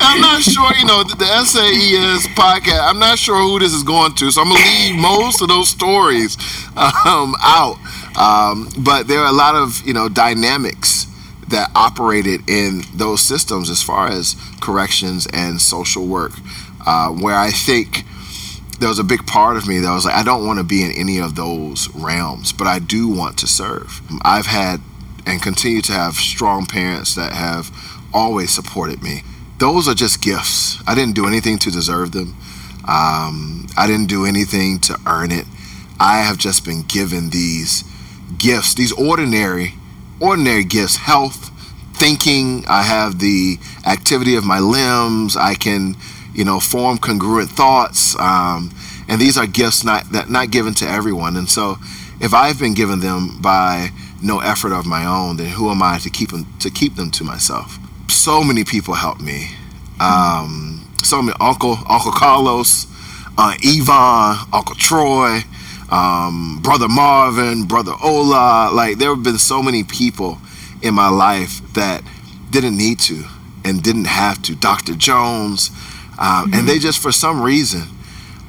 I'm 0.00 0.20
not 0.20 0.42
sure, 0.42 0.74
you 0.76 0.84
know, 0.84 1.04
the, 1.04 1.14
the 1.16 1.44
SAES 1.44 2.26
podcast, 2.34 2.88
I'm 2.88 2.98
not 2.98 3.18
sure 3.18 3.36
who 3.36 3.58
this 3.58 3.72
is 3.72 3.82
going 3.82 4.14
to, 4.16 4.30
so 4.30 4.42
I'm 4.42 4.48
going 4.48 4.60
to 4.60 4.68
leave 4.68 4.96
most 4.96 5.42
of 5.42 5.48
those 5.48 5.68
stories 5.68 6.36
um, 6.76 7.34
out. 7.42 7.76
Um, 8.16 8.68
but 8.78 9.06
there 9.06 9.20
are 9.20 9.30
a 9.30 9.36
lot 9.36 9.54
of, 9.54 9.86
you 9.86 9.94
know, 9.94 10.08
dynamics 10.08 11.06
that 11.48 11.70
operated 11.74 12.48
in 12.48 12.82
those 12.94 13.22
systems 13.22 13.70
as 13.70 13.82
far 13.82 14.08
as 14.08 14.36
corrections 14.60 15.26
and 15.32 15.60
social 15.60 16.06
work, 16.06 16.32
uh, 16.86 17.10
where 17.10 17.36
I 17.36 17.50
think 17.50 18.04
there 18.80 18.88
was 18.88 18.98
a 18.98 19.04
big 19.04 19.26
part 19.26 19.56
of 19.56 19.68
me 19.68 19.78
that 19.78 19.92
was 19.92 20.06
like, 20.06 20.14
I 20.14 20.24
don't 20.24 20.46
want 20.46 20.58
to 20.58 20.64
be 20.64 20.82
in 20.82 20.90
any 20.92 21.18
of 21.18 21.36
those 21.36 21.88
realms, 21.94 22.52
but 22.52 22.66
I 22.66 22.78
do 22.78 23.08
want 23.08 23.38
to 23.38 23.46
serve. 23.46 24.00
I've 24.22 24.46
had 24.46 24.80
and 25.26 25.42
continue 25.42 25.82
to 25.82 25.92
have 25.92 26.14
strong 26.14 26.66
parents 26.66 27.14
that 27.14 27.32
have 27.32 27.70
always 28.12 28.50
supported 28.50 29.02
me. 29.02 29.22
Those 29.58 29.86
are 29.86 29.94
just 29.94 30.22
gifts. 30.22 30.82
I 30.86 30.94
didn't 30.94 31.14
do 31.14 31.26
anything 31.26 31.58
to 31.58 31.70
deserve 31.70 32.12
them. 32.12 32.36
Um, 32.88 33.68
I 33.76 33.86
didn't 33.86 34.06
do 34.06 34.24
anything 34.24 34.78
to 34.80 34.98
earn 35.06 35.30
it. 35.30 35.44
I 36.00 36.22
have 36.22 36.38
just 36.38 36.64
been 36.64 36.82
given 36.82 37.28
these 37.28 37.84
gifts, 38.38 38.74
these 38.74 38.92
ordinary, 38.92 39.74
ordinary 40.18 40.64
gifts, 40.64 40.96
health, 40.96 41.50
thinking. 41.94 42.64
I 42.66 42.82
have 42.82 43.18
the 43.18 43.58
activity 43.86 44.34
of 44.34 44.44
my 44.44 44.58
limbs. 44.58 45.36
I 45.36 45.54
can, 45.54 45.96
you 46.34 46.44
know, 46.44 46.60
form 46.60 46.98
congruent 46.98 47.50
thoughts. 47.50 48.18
Um, 48.18 48.74
and 49.08 49.20
these 49.20 49.36
are 49.36 49.46
gifts 49.46 49.84
not 49.84 50.12
that 50.12 50.30
not 50.30 50.50
given 50.50 50.74
to 50.74 50.88
everyone. 50.88 51.36
And 51.36 51.48
so, 51.48 51.76
if 52.20 52.32
I've 52.32 52.58
been 52.58 52.74
given 52.74 53.00
them 53.00 53.40
by 53.40 53.90
no 54.22 54.40
effort 54.40 54.72
of 54.72 54.86
my 54.86 55.04
own, 55.04 55.36
then 55.36 55.50
who 55.50 55.70
am 55.70 55.82
I 55.82 55.98
to 55.98 56.10
keep 56.10 56.30
them 56.30 56.46
to 56.60 56.70
keep 56.70 56.96
them 56.96 57.10
to 57.12 57.24
myself? 57.24 57.78
So 58.08 58.42
many 58.42 58.64
people 58.64 58.94
helped 58.94 59.20
me. 59.20 59.50
Um, 59.98 60.86
so 61.02 61.22
many 61.22 61.36
Uncle 61.40 61.78
Uncle 61.88 62.12
Carlos, 62.12 62.86
uh, 63.36 63.54
Yvonne, 63.62 64.46
Uncle 64.52 64.76
Troy, 64.76 65.40
um, 65.90 66.60
Brother 66.62 66.88
Marvin, 66.88 67.66
Brother 67.66 67.92
Ola. 68.02 68.70
Like 68.72 68.98
there 68.98 69.14
have 69.14 69.24
been 69.24 69.38
so 69.38 69.62
many 69.62 69.84
people 69.84 70.38
in 70.82 70.94
my 70.94 71.08
life 71.08 71.60
that 71.74 72.02
didn't 72.50 72.76
need 72.76 72.98
to 73.00 73.24
and 73.64 73.82
didn't 73.82 74.06
have 74.06 74.42
to. 74.42 74.54
Dr. 74.54 74.94
Jones, 74.94 75.70
um, 76.20 76.46
mm-hmm. 76.46 76.54
and 76.54 76.68
they 76.68 76.78
just 76.78 77.02
for 77.02 77.10
some 77.10 77.42
reason 77.42 77.88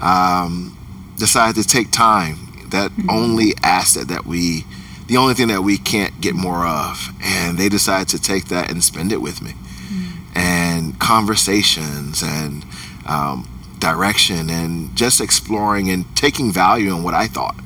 um, 0.02 0.78
decided 1.18 1.62
to 1.62 1.68
take 1.68 1.92
time. 1.92 2.48
That 2.70 2.92
mm-hmm. 2.92 3.10
only 3.10 3.54
asset 3.64 4.08
that 4.08 4.26
we 4.26 4.66
the 5.12 5.18
only 5.18 5.34
thing 5.34 5.50
that 5.50 5.62
we 5.62 5.78
can't 5.78 6.22
get 6.22 6.36
more 6.36 6.66
of. 6.66 7.10
And 7.22 7.58
they 7.58 7.68
decided 7.68 8.08
to 8.10 8.22
take 8.22 8.46
that 8.46 8.72
and 8.72 8.82
spend 8.82 9.12
it 9.12 9.22
with 9.22 9.42
me. 9.42 9.52
Mm. 9.52 10.38
And 10.38 11.00
conversations 11.02 12.24
and 12.24 12.64
um, 13.06 13.50
direction 13.78 14.50
and 14.50 14.96
just 14.96 15.20
exploring 15.20 15.90
and 15.90 16.06
taking 16.16 16.54
value 16.54 16.96
in 16.96 17.04
what 17.04 17.14
I 17.14 17.28
thought. 17.28 17.58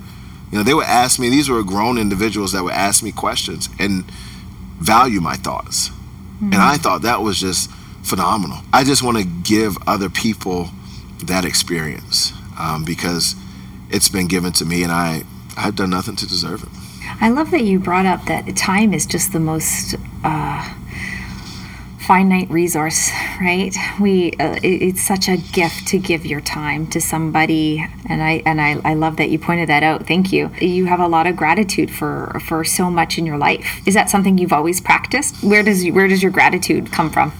You 0.51 0.57
know, 0.57 0.63
they 0.63 0.73
would 0.73 0.87
ask 0.87 1.19
me, 1.19 1.29
these 1.29 1.47
were 1.47 1.61
grown 1.61 1.99
individuals 1.99 2.51
that 2.53 2.63
would 2.63 2.73
ask 2.73 3.03
me 3.03 3.11
questions 3.11 3.69
and 3.77 4.05
value 4.79 5.21
my 5.21 5.35
thoughts. 5.35 5.89
Mm-hmm. 5.89 6.45
And 6.45 6.55
I 6.55 6.77
thought 6.77 7.03
that 7.03 7.21
was 7.21 7.39
just 7.39 7.69
phenomenal. 8.05 8.59
I 8.71 8.83
just 8.83 9.03
want 9.03 9.17
to 9.17 9.23
give 9.23 9.77
other 9.87 10.09
people 10.09 10.69
that 11.23 11.43
experience 11.43 12.31
um, 12.59 12.85
because 12.85 13.35
it's 13.89 14.09
been 14.09 14.27
given 14.27 14.51
to 14.53 14.65
me 14.65 14.83
and 14.83 14.91
I, 14.91 15.23
I've 15.57 15.75
done 15.75 15.89
nothing 15.89 16.15
to 16.17 16.27
deserve 16.27 16.63
it. 16.63 16.69
I 17.21 17.29
love 17.29 17.51
that 17.51 17.63
you 17.63 17.79
brought 17.79 18.05
up 18.05 18.25
that 18.25 18.55
time 18.55 18.93
is 18.93 19.05
just 19.05 19.31
the 19.31 19.39
most 19.39 19.95
uh, 20.23 20.73
finite 21.99 22.49
resource, 22.49 23.09
right? 23.39 23.75
We 23.99 24.33
uh, 24.33 24.55
it, 24.61 24.81
it's 24.81 25.01
such 25.01 25.27
a 25.27 25.37
gift 25.37 25.87
to 25.87 25.97
give 25.97 26.25
your 26.25 26.41
time 26.41 26.87
to 26.87 26.99
somebody, 26.99 27.85
and 28.09 28.21
I 28.21 28.41
and 28.45 28.59
I, 28.59 28.81
I 28.83 28.95
love 28.95 29.17
that 29.17 29.29
you 29.29 29.39
pointed 29.39 29.69
that 29.69 29.83
out. 29.83 30.07
Thank 30.07 30.33
you. 30.33 30.51
You 30.59 30.87
have 30.87 30.99
a 30.99 31.07
lot 31.07 31.25
of 31.25 31.35
gratitude 31.35 31.91
for 31.91 32.39
for 32.43 32.63
so 32.63 32.89
much 32.89 33.17
in 33.17 33.25
your 33.25 33.37
life. 33.37 33.81
Is 33.87 33.93
that 33.93 34.09
something 34.09 34.37
you've 34.37 34.53
always 34.53 34.81
practiced? 34.81 35.41
Where 35.43 35.63
does 35.63 35.87
where 35.89 36.07
does 36.07 36.21
your 36.21 36.31
gratitude 36.31 36.91
come 36.91 37.09
from? 37.11 37.31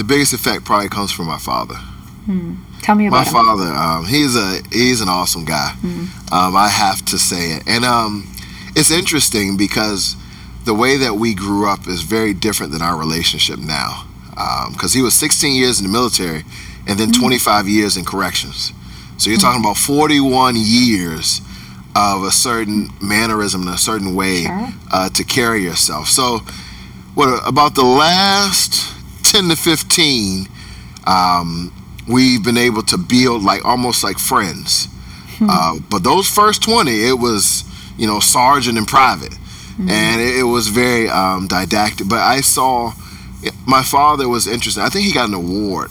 The 0.00 0.04
biggest 0.04 0.32
effect 0.32 0.64
probably 0.64 0.88
comes 0.88 1.12
from 1.12 1.26
my 1.26 1.36
father. 1.36 1.74
Hmm. 1.74 2.54
Tell 2.80 2.94
me 2.94 3.08
about 3.08 3.16
my 3.18 3.24
him. 3.24 3.32
father. 3.34 3.66
Um, 3.66 4.06
he's 4.06 4.34
a 4.34 4.62
he's 4.72 5.02
an 5.02 5.10
awesome 5.10 5.44
guy. 5.44 5.72
Hmm. 5.78 6.04
Um, 6.32 6.56
I 6.56 6.68
have 6.68 7.04
to 7.04 7.18
say 7.18 7.56
it, 7.56 7.64
and 7.66 7.84
um, 7.84 8.26
it's 8.74 8.90
interesting 8.90 9.58
because 9.58 10.16
the 10.64 10.72
way 10.72 10.96
that 10.96 11.16
we 11.16 11.34
grew 11.34 11.68
up 11.68 11.86
is 11.86 12.00
very 12.00 12.32
different 12.32 12.72
than 12.72 12.80
our 12.80 12.96
relationship 12.96 13.58
now. 13.58 14.06
Because 14.70 14.94
um, 14.94 14.98
he 14.98 15.02
was 15.02 15.14
16 15.16 15.54
years 15.54 15.80
in 15.80 15.86
the 15.86 15.92
military 15.92 16.44
and 16.86 16.98
then 16.98 17.10
mm-hmm. 17.10 17.20
25 17.20 17.68
years 17.68 17.98
in 17.98 18.06
corrections. 18.06 18.72
So 19.18 19.28
you're 19.28 19.38
mm-hmm. 19.38 19.48
talking 19.48 19.62
about 19.62 19.76
41 19.76 20.54
years 20.56 21.42
of 21.94 22.24
a 22.24 22.30
certain 22.30 22.88
mannerism 23.02 23.66
and 23.66 23.74
a 23.74 23.78
certain 23.78 24.14
way 24.14 24.44
sure. 24.44 24.68
uh, 24.90 25.10
to 25.10 25.24
carry 25.24 25.62
yourself. 25.62 26.08
So, 26.08 26.38
what 27.14 27.46
about 27.46 27.74
the 27.74 27.84
last 27.84 28.96
10 29.30 29.48
to 29.48 29.56
15, 29.56 30.46
um, 31.06 31.72
we've 32.08 32.42
been 32.42 32.56
able 32.56 32.82
to 32.82 32.98
build 32.98 33.42
like 33.42 33.64
almost 33.64 34.02
like 34.02 34.18
friends. 34.18 34.86
Hmm. 35.38 35.46
Uh, 35.48 35.78
but 35.90 36.04
those 36.04 36.28
first 36.28 36.62
20, 36.62 36.90
it 36.90 37.18
was 37.18 37.64
you 38.00 38.06
know, 38.06 38.18
sergeant 38.18 38.78
and 38.78 38.88
private. 38.88 39.32
Mm-hmm. 39.32 39.90
And 39.90 40.20
it, 40.22 40.38
it, 40.38 40.44
was 40.44 40.68
very 40.68 41.08
um, 41.10 41.46
didactic. 41.46 42.08
But 42.08 42.20
I 42.20 42.40
saw 42.40 42.94
my 43.66 43.82
father 43.82 44.28
was 44.28 44.46
interesting. 44.46 44.82
I 44.82 44.88
think 44.88 45.06
he 45.06 45.12
got 45.12 45.28
an 45.28 45.34
award 45.34 45.90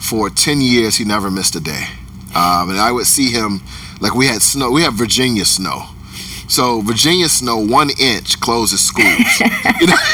for 0.00 0.30
10 0.30 0.60
years, 0.60 0.96
he 0.96 1.04
never 1.04 1.30
missed 1.30 1.54
a 1.54 1.60
day. 1.60 1.84
Um, 2.34 2.70
and 2.70 2.80
I 2.80 2.90
would 2.90 3.06
see 3.06 3.30
him, 3.30 3.60
like 4.00 4.14
we 4.14 4.26
had 4.26 4.42
snow, 4.42 4.70
we 4.70 4.82
have 4.82 4.94
Virginia 4.94 5.44
snow. 5.44 5.84
So 6.48 6.80
Virginia 6.80 7.28
snow, 7.28 7.58
one 7.58 7.90
inch 7.98 8.40
closes 8.40 8.80
schools. 8.80 9.08
you 9.80 9.86
know, 9.86 9.96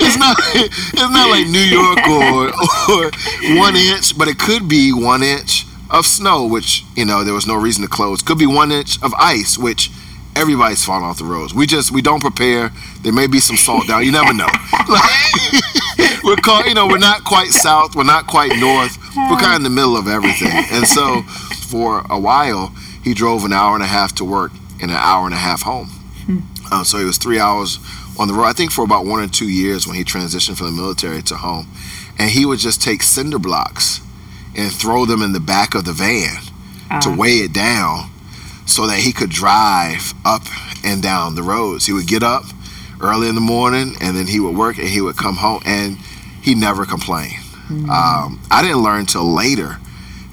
it's, 0.00 0.07
not 0.18 0.36
it's 0.54 0.94
not 0.94 1.30
like 1.30 1.46
New 1.46 1.60
York 1.60 1.98
or, 2.08 2.48
or 2.92 3.10
one 3.58 3.76
inch, 3.76 4.16
but 4.16 4.28
it 4.28 4.38
could 4.38 4.68
be 4.68 4.92
one 4.92 5.22
inch 5.22 5.64
of 5.90 6.06
snow, 6.06 6.46
which 6.46 6.84
you 6.96 7.04
know 7.04 7.24
there 7.24 7.34
was 7.34 7.46
no 7.46 7.54
reason 7.54 7.82
to 7.82 7.88
close. 7.88 8.22
Could 8.22 8.38
be 8.38 8.46
one 8.46 8.72
inch 8.72 9.02
of 9.02 9.14
ice, 9.14 9.56
which 9.58 9.90
everybody's 10.36 10.84
falling 10.84 11.04
off 11.04 11.18
the 11.18 11.24
roads. 11.24 11.52
We 11.54 11.66
just 11.66 11.90
we 11.90 12.02
don't 12.02 12.20
prepare. 12.20 12.70
There 13.02 13.12
may 13.12 13.26
be 13.26 13.40
some 13.40 13.56
salt 13.56 13.88
down. 13.88 14.04
You 14.04 14.12
never 14.12 14.32
know. 14.32 14.48
we're 16.24 16.36
called, 16.36 16.66
you 16.66 16.74
know, 16.74 16.86
we're 16.86 16.98
not 16.98 17.24
quite 17.24 17.48
south. 17.48 17.96
We're 17.96 18.04
not 18.04 18.26
quite 18.26 18.56
north. 18.58 18.96
We're 19.16 19.38
kind 19.38 19.54
of 19.54 19.56
in 19.56 19.62
the 19.64 19.70
middle 19.70 19.96
of 19.96 20.06
everything. 20.06 20.52
And 20.70 20.86
so, 20.86 21.22
for 21.68 22.04
a 22.08 22.18
while, 22.18 22.68
he 23.02 23.14
drove 23.14 23.44
an 23.44 23.52
hour 23.52 23.74
and 23.74 23.82
a 23.82 23.86
half 23.86 24.14
to 24.16 24.24
work 24.24 24.52
and 24.80 24.90
an 24.90 24.96
hour 24.96 25.24
and 25.26 25.34
a 25.34 25.38
half 25.38 25.62
home. 25.62 25.88
Hmm. 26.26 26.38
Uh, 26.70 26.84
so 26.84 26.98
he 26.98 27.04
was 27.04 27.18
three 27.18 27.40
hours 27.40 27.78
on 28.18 28.28
the 28.28 28.34
road. 28.34 28.44
I 28.44 28.52
think 28.52 28.72
for 28.72 28.84
about 28.84 29.06
one 29.06 29.22
or 29.22 29.28
two 29.28 29.48
years 29.48 29.86
when 29.86 29.96
he 29.96 30.04
transitioned 30.04 30.56
from 30.56 30.66
the 30.66 30.82
military 30.82 31.22
to 31.22 31.36
home, 31.36 31.68
and 32.18 32.30
he 32.30 32.44
would 32.44 32.58
just 32.58 32.82
take 32.82 33.02
cinder 33.02 33.38
blocks 33.38 34.00
and 34.56 34.72
throw 34.72 35.06
them 35.06 35.22
in 35.22 35.32
the 35.32 35.40
back 35.40 35.74
of 35.74 35.84
the 35.84 35.92
van 35.92 36.36
uh 36.90 37.00
to 37.00 37.10
uh-huh. 37.10 37.16
weigh 37.18 37.38
it 37.38 37.52
down 37.52 38.10
so 38.66 38.86
that 38.86 38.98
he 38.98 39.12
could 39.12 39.30
drive 39.30 40.12
up 40.24 40.42
and 40.84 41.02
down 41.02 41.34
the 41.34 41.42
roads. 41.42 41.86
He 41.86 41.92
would 41.92 42.06
get 42.06 42.22
up 42.22 42.44
early 43.00 43.28
in 43.28 43.34
the 43.34 43.40
morning 43.40 43.94
and 44.00 44.16
then 44.16 44.26
he 44.26 44.40
would 44.40 44.56
work 44.56 44.78
and 44.78 44.88
he 44.88 45.00
would 45.00 45.16
come 45.16 45.36
home 45.36 45.62
and 45.64 45.96
he 46.42 46.54
never 46.54 46.84
complained. 46.84 47.42
Mm-hmm. 47.68 47.90
Um, 47.90 48.42
I 48.50 48.62
didn't 48.62 48.82
learn 48.82 49.06
till 49.06 49.24
later 49.24 49.78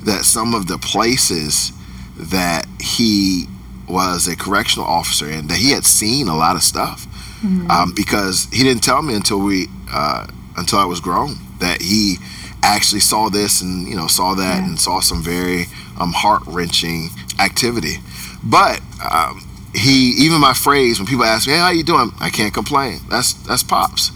that 0.04 0.26
some 0.26 0.54
of 0.54 0.68
the 0.68 0.78
places 0.78 1.72
that 2.18 2.66
he 2.80 3.48
was 3.88 4.28
a 4.28 4.36
correctional 4.36 4.88
officer 4.88 5.30
and 5.30 5.50
that 5.50 5.58
he 5.58 5.72
had 5.72 5.86
seen 5.86 6.28
a 6.28 6.36
lot 6.36 6.56
of 6.56 6.64
stuff 6.64 7.08
mm-hmm. 7.46 7.72
um, 7.72 7.94
because 7.96 8.48
he 8.52 8.64
didn't 8.64 8.84
tell 8.84 9.02
me 9.02 9.16
until 9.16 9.40
we 9.40 9.68
uh, 9.92 10.28
until 10.58 10.80
I 10.80 10.86
was 10.86 11.00
grown 11.00 11.36
that 11.60 11.82
he 11.82 12.18
actually 12.64 13.02
saw 13.02 13.30
this 13.30 13.62
and 13.62 13.88
you 13.88 13.96
know 13.96 14.08
saw 14.08 14.34
that 14.36 14.58
yeah. 14.58 14.68
and 14.68 14.80
saw 14.80 15.00
some 15.00 15.22
very 15.22 15.66
um, 16.00 16.14
heart 16.14 16.42
wrenching 16.48 17.10
activity. 17.40 17.98
But 18.44 18.82
um, 19.12 19.48
he 19.74 20.14
even 20.18 20.40
my 20.40 20.54
phrase 20.54 21.00
when 21.00 21.08
people 21.08 21.26
ask 21.26 21.48
me, 21.48 21.54
"Hey, 21.54 21.60
how 21.60 21.70
you 21.70 21.84
doing?" 21.84 22.12
I 22.20 22.30
can't 22.30 22.54
complain. 22.54 23.00
That's 23.10 23.34
that's 23.34 23.64
pops. 23.64 24.12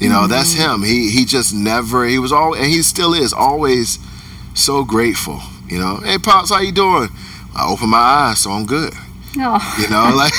You 0.00 0.10
know, 0.10 0.22
mm-hmm. 0.22 0.30
that's 0.30 0.52
him. 0.52 0.82
He 0.82 1.10
he 1.10 1.24
just 1.24 1.54
never. 1.54 2.06
He 2.06 2.18
was 2.18 2.32
all 2.32 2.54
and 2.54 2.66
he 2.66 2.82
still 2.82 3.14
is 3.14 3.32
always 3.32 3.98
so 4.54 4.84
grateful. 4.84 5.40
You 5.68 5.78
know, 5.78 5.96
hey 5.96 6.18
pops, 6.18 6.50
how 6.50 6.60
you 6.60 6.72
doing? 6.72 7.08
I 7.56 7.66
open 7.66 7.88
my 7.88 7.98
eyes, 7.98 8.40
so 8.40 8.50
I'm 8.50 8.66
good. 8.66 8.92
Oh. 9.38 9.76
You 9.80 9.88
know, 9.88 10.12
like 10.16 10.32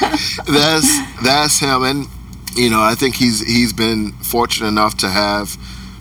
that's 0.46 1.22
that's 1.22 1.58
him, 1.58 1.82
and 1.82 2.06
you 2.56 2.70
know, 2.70 2.80
I 2.80 2.94
think 2.94 3.16
he's 3.16 3.40
he's 3.40 3.72
been 3.72 4.12
fortunate 4.12 4.68
enough 4.68 4.96
to 4.98 5.08
have 5.08 5.56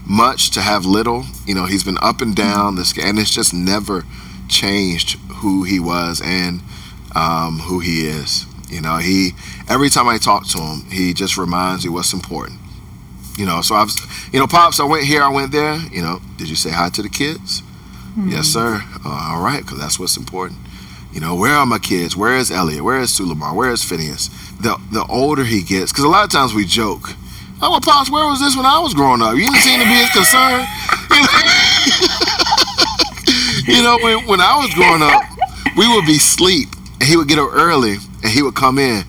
much 0.05 0.50
to 0.51 0.62
have 0.62 0.86
little. 0.86 1.25
You 1.46 1.55
know, 1.55 1.65
he's 1.65 1.84
been 1.84 1.98
up 2.01 2.22
and 2.22 2.36
down 2.36 2.75
this, 2.75 2.98
and 2.98 3.19
it's 3.19 3.31
just 3.31 3.53
never 3.53 4.03
changed 4.48 5.19
who 5.41 5.63
he 5.63 5.79
was 5.79 6.22
and 6.22 6.62
um, 7.15 7.60
who 7.60 7.79
he 7.79 8.08
is. 8.08 8.46
You 8.69 8.81
know, 8.81 8.98
he 8.98 9.31
every 9.67 9.89
time 9.89 10.08
I 10.08 10.17
talk 10.17 10.48
to 10.50 10.60
him, 10.60 10.89
he 10.91 11.13
just 11.13 11.38
reminds 11.38 11.86
me 11.86 11.91
what's 11.91 12.13
important. 12.13 12.60
You 13.38 13.46
know, 13.46 13.62
so 13.62 13.75
I've, 13.75 13.89
you 14.34 14.39
know, 14.39 14.48
pops, 14.48 14.81
I 14.81 14.84
went 14.84 15.05
here, 15.05 15.24
I 15.24 15.29
went 15.29 15.51
there. 15.51 15.75
You 15.75 16.01
know, 16.01 16.19
did 16.38 16.50
you 16.50 16.55
say 16.55 16.72
hi 16.72 16.89
to 16.89 17.01
the 17.01 17.10
kids? 17.10 17.62
Mm-hmm. 17.62 18.29
Yes, 18.29 18.48
sir. 18.48 18.81
Uh, 19.05 19.34
all 19.34 19.41
right, 19.41 19.62
because 19.62 19.79
that's 19.79 19.98
what's 19.98 20.17
important. 20.17 20.60
You 21.12 21.20
know, 21.20 21.36
where 21.36 21.54
are 21.54 21.66
my 21.66 21.80
kids? 21.80 22.16
Where 22.16 22.38
is 22.38 22.51
Elliot? 22.51 22.84
Where 22.84 23.00
is 23.00 23.13
Suleiman? 23.13 23.56
Where 23.56 23.72
is 23.72 23.84
Phineas? 23.84 24.30
The 24.62 24.80
the 24.92 25.06
older 25.10 25.44
he 25.44 25.62
gets, 25.63 25.92
because 25.92 26.04
a 26.04 26.10
lot 26.10 26.24
of 26.24 26.32
times 26.32 26.54
we 26.54 26.66
joke 26.66 27.16
Oh, 27.62 27.72
well, 27.72 27.82
pops, 27.82 28.10
where 28.10 28.25
was 28.25 28.39
this 28.39 28.56
when 28.56 28.66
I 28.66 28.80
was 28.80 28.94
growing 28.94 29.22
up? 29.22 29.36
You 29.36 29.42
didn't 29.42 29.60
seem 29.60 29.80
to 29.80 29.86
be 29.86 30.00
as 30.00 30.12
concerned. 30.12 30.66
You 33.70 33.84
know, 33.84 34.00
when, 34.01 34.25
when 34.25 34.42
I 34.42 34.58
was 34.58 34.74
growing 34.74 35.04
up, 35.04 35.22
we 35.78 35.88
would 35.94 36.04
be 36.06 36.16
asleep, 36.16 36.70
and 37.00 37.04
he 37.04 37.16
would 37.16 37.28
get 37.28 37.38
up 37.38 37.50
early, 37.54 37.98
and 38.24 38.32
he 38.32 38.42
would 38.42 38.56
come 38.56 38.80
in. 38.80 39.04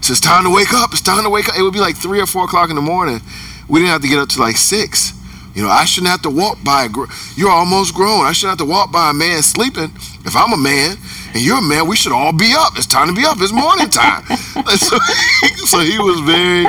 So 0.00 0.12
it's 0.12 0.20
time 0.20 0.44
to 0.44 0.50
wake 0.50 0.72
up. 0.72 0.92
It's 0.92 1.02
time 1.02 1.24
to 1.24 1.30
wake 1.30 1.50
up. 1.50 1.58
It 1.58 1.60
would 1.60 1.74
be 1.74 1.80
like 1.80 1.96
three 1.96 2.18
or 2.18 2.26
four 2.26 2.44
o'clock 2.44 2.70
in 2.70 2.76
the 2.76 2.82
morning. 2.82 3.20
We 3.68 3.80
didn't 3.80 3.90
have 3.92 4.00
to 4.00 4.08
get 4.08 4.18
up 4.18 4.30
to 4.30 4.40
like 4.40 4.56
six. 4.56 5.12
You 5.54 5.62
know, 5.62 5.68
I 5.68 5.84
shouldn't 5.84 6.10
have 6.10 6.22
to 6.22 6.30
walk 6.30 6.56
by. 6.64 6.84
A 6.84 6.88
gr- 6.88 7.12
you're 7.36 7.50
almost 7.50 7.94
grown. 7.94 8.24
I 8.24 8.32
shouldn't 8.32 8.58
have 8.58 8.66
to 8.66 8.70
walk 8.70 8.90
by 8.90 9.10
a 9.10 9.12
man 9.12 9.42
sleeping. 9.42 9.92
If 10.24 10.34
I'm 10.34 10.52
a 10.54 10.56
man 10.56 10.96
and 11.36 11.44
you're 11.44 11.58
a 11.58 11.62
man, 11.62 11.86
we 11.86 11.96
should 11.96 12.12
all 12.12 12.32
be 12.32 12.54
up. 12.56 12.72
It's 12.76 12.86
time 12.86 13.08
to 13.08 13.14
be 13.14 13.26
up. 13.26 13.36
It's 13.40 13.52
morning 13.52 13.90
time. 13.90 14.24
so, 14.76 14.98
so 15.68 15.80
he 15.80 15.98
was 15.98 16.20
very. 16.20 16.64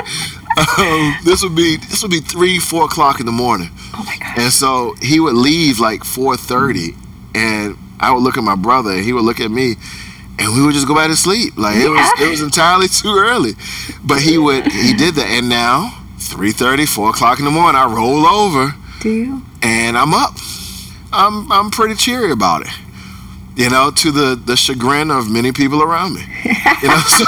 Um, 0.58 1.16
this 1.24 1.42
would 1.42 1.56
be 1.56 1.76
this 1.76 2.02
would 2.02 2.10
be 2.10 2.20
three 2.20 2.58
four 2.58 2.84
o'clock 2.84 3.18
in 3.20 3.26
the 3.26 3.32
morning. 3.32 3.70
Oh 3.94 4.04
my 4.04 4.16
god. 4.18 4.38
And 4.38 4.52
so 4.52 4.94
he 5.00 5.20
would 5.20 5.34
leave 5.34 5.78
like 5.80 6.02
4:30, 6.02 6.94
and 7.34 7.78
I 7.98 8.12
would 8.12 8.22
look 8.22 8.36
at 8.36 8.44
my 8.44 8.56
brother, 8.56 8.90
and 8.90 9.04
he 9.04 9.12
would 9.14 9.24
look 9.24 9.40
at 9.40 9.50
me, 9.50 9.76
and 10.38 10.52
we 10.54 10.62
would 10.64 10.74
just 10.74 10.86
go 10.86 10.94
back 10.94 11.08
to 11.08 11.16
sleep. 11.16 11.56
Like 11.56 11.76
it 11.76 11.88
was 11.88 12.20
it 12.20 12.28
was 12.28 12.42
entirely 12.42 12.88
too 13.00 13.14
early, 13.16 13.52
but 14.04 14.20
he 14.20 14.36
would 14.36 14.70
he 14.70 14.92
did 14.94 15.14
that, 15.14 15.28
and 15.30 15.48
now 15.48 15.94
3:30, 16.18 16.86
4 16.86 17.10
o'clock 17.10 17.38
in 17.38 17.44
the 17.46 17.50
morning, 17.50 17.80
I 17.80 17.86
roll 17.86 18.26
over 18.26 18.74
Do 19.00 19.08
you? 19.08 19.42
and 19.62 19.96
I'm 19.96 20.12
up. 20.12 20.34
I'm 21.12 21.50
I'm 21.50 21.70
pretty 21.70 21.94
cheery 21.94 22.32
about 22.32 22.62
it. 22.62 22.68
You 23.58 23.68
know, 23.68 23.90
to 23.90 24.12
the 24.12 24.36
the 24.36 24.56
chagrin 24.56 25.10
of 25.10 25.28
many 25.28 25.50
people 25.50 25.82
around 25.82 26.14
me. 26.14 26.22
You 26.80 26.88
know, 26.88 26.98
so, 27.08 27.24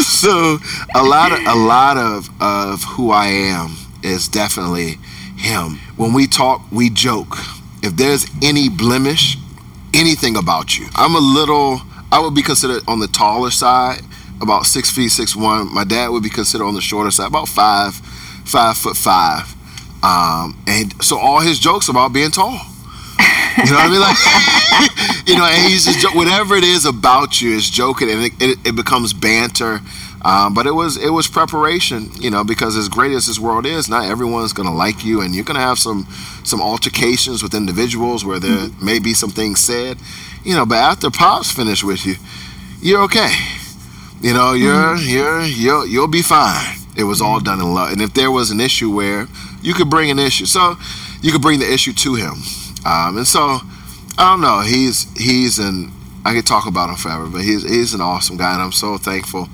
so 0.00 0.58
a 0.94 1.02
lot 1.02 1.32
of 1.32 1.40
a 1.44 1.56
lot 1.56 1.96
of 1.96 2.30
of 2.40 2.84
who 2.84 3.10
I 3.10 3.26
am 3.26 3.76
is 4.04 4.28
definitely 4.28 4.98
him. 5.36 5.80
When 5.96 6.12
we 6.12 6.28
talk, 6.28 6.62
we 6.70 6.88
joke. 6.88 7.36
If 7.82 7.96
there's 7.96 8.24
any 8.40 8.68
blemish, 8.68 9.36
anything 9.92 10.36
about 10.36 10.78
you, 10.78 10.86
I'm 10.94 11.16
a 11.16 11.18
little. 11.18 11.80
I 12.12 12.20
would 12.20 12.36
be 12.36 12.42
considered 12.42 12.84
on 12.86 13.00
the 13.00 13.08
taller 13.08 13.50
side, 13.50 14.02
about 14.40 14.66
six 14.66 14.88
feet 14.88 15.08
six 15.08 15.34
one. 15.34 15.74
My 15.74 15.82
dad 15.82 16.10
would 16.10 16.22
be 16.22 16.30
considered 16.30 16.64
on 16.64 16.74
the 16.76 16.80
shorter 16.80 17.10
side, 17.10 17.26
about 17.26 17.48
five, 17.48 17.94
five 18.44 18.76
foot 18.76 18.96
five. 18.96 19.52
Um, 20.04 20.62
and 20.68 20.94
so 21.02 21.18
all 21.18 21.40
his 21.40 21.58
jokes 21.58 21.88
about 21.88 22.12
being 22.12 22.30
tall. 22.30 22.60
You 23.58 23.70
know 23.70 23.76
what 23.76 23.86
I 23.86 23.90
mean? 23.90 24.00
Like, 24.00 25.26
you 25.28 25.36
know, 25.36 25.44
and 25.44 25.70
he's 25.70 25.84
just 25.84 26.00
jo- 26.00 26.16
whatever 26.16 26.56
it 26.56 26.64
is 26.64 26.84
about 26.84 27.40
you 27.40 27.54
is 27.54 27.68
joking, 27.68 28.10
and 28.10 28.24
it, 28.24 28.32
it, 28.40 28.58
it 28.68 28.76
becomes 28.76 29.12
banter. 29.12 29.80
Um, 30.24 30.54
but 30.54 30.66
it 30.66 30.72
was 30.72 30.96
it 30.96 31.10
was 31.10 31.26
preparation, 31.26 32.10
you 32.14 32.30
know, 32.30 32.44
because 32.44 32.76
as 32.76 32.88
great 32.88 33.12
as 33.12 33.26
this 33.26 33.40
world 33.40 33.66
is, 33.66 33.88
not 33.88 34.08
everyone's 34.08 34.52
gonna 34.52 34.74
like 34.74 35.04
you, 35.04 35.20
and 35.20 35.34
you're 35.34 35.44
gonna 35.44 35.58
have 35.58 35.78
some 35.78 36.06
some 36.44 36.60
altercations 36.60 37.42
with 37.42 37.54
individuals 37.54 38.24
where 38.24 38.38
there 38.38 38.68
may 38.80 39.00
be 39.00 39.14
some 39.14 39.30
things 39.30 39.60
said, 39.60 39.98
you 40.44 40.54
know. 40.54 40.64
But 40.64 40.76
after 40.78 41.10
pops 41.10 41.50
finished 41.50 41.82
with 41.82 42.06
you, 42.06 42.14
you're 42.80 43.02
okay. 43.02 43.32
You 44.20 44.32
know, 44.32 44.52
you're 44.52 44.96
you're 44.96 45.42
you'll 45.42 45.86
you'll 45.86 46.08
be 46.08 46.22
fine. 46.22 46.76
It 46.96 47.04
was 47.04 47.20
all 47.20 47.40
done 47.40 47.58
in 47.60 47.74
love, 47.74 47.90
and 47.90 48.00
if 48.00 48.14
there 48.14 48.30
was 48.30 48.50
an 48.52 48.60
issue 48.60 48.94
where 48.94 49.26
you 49.60 49.74
could 49.74 49.90
bring 49.90 50.10
an 50.10 50.20
issue, 50.20 50.46
so 50.46 50.76
you 51.20 51.32
could 51.32 51.42
bring 51.42 51.58
the 51.58 51.72
issue 51.72 51.92
to 51.94 52.14
him, 52.14 52.34
um, 52.84 53.16
and 53.16 53.26
so 53.26 53.60
I 54.18 54.32
don't 54.32 54.40
know. 54.40 54.60
He's 54.60 55.06
he's 55.18 55.58
an 55.58 55.92
I 56.24 56.34
could 56.34 56.46
talk 56.46 56.66
about 56.66 56.90
him 56.90 56.96
forever, 56.96 57.26
but 57.26 57.42
he's 57.42 57.62
he's 57.62 57.94
an 57.94 58.00
awesome 58.00 58.36
guy, 58.36 58.52
and 58.52 58.62
I'm 58.62 58.72
so 58.72 58.96
thankful 58.96 59.48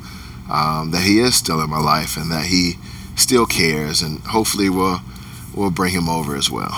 um, 0.50 0.90
that 0.90 1.02
he 1.02 1.20
is 1.20 1.34
still 1.34 1.60
in 1.62 1.70
my 1.70 1.80
life 1.80 2.16
and 2.16 2.30
that 2.30 2.46
he 2.46 2.74
still 3.16 3.46
cares, 3.46 4.02
and 4.02 4.20
hopefully 4.20 4.68
we'll 4.68 5.00
we'll 5.54 5.70
bring 5.70 5.92
him 5.92 6.08
over 6.08 6.36
as 6.36 6.50
well. 6.50 6.72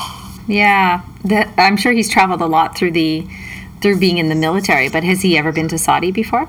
Yeah. 0.47 1.03
That, 1.25 1.53
I'm 1.59 1.77
sure 1.77 1.93
he's 1.93 2.09
traveled 2.09 2.41
a 2.41 2.47
lot 2.47 2.77
through 2.77 2.93
the 2.93 3.27
through 3.81 3.99
being 3.99 4.19
in 4.19 4.29
the 4.29 4.35
military, 4.35 4.89
but 4.89 5.05
has 5.05 5.23
he 5.23 5.39
ever 5.39 5.53
been 5.53 5.69
to 5.69 5.79
Saudi 5.79 6.11
before? 6.13 6.49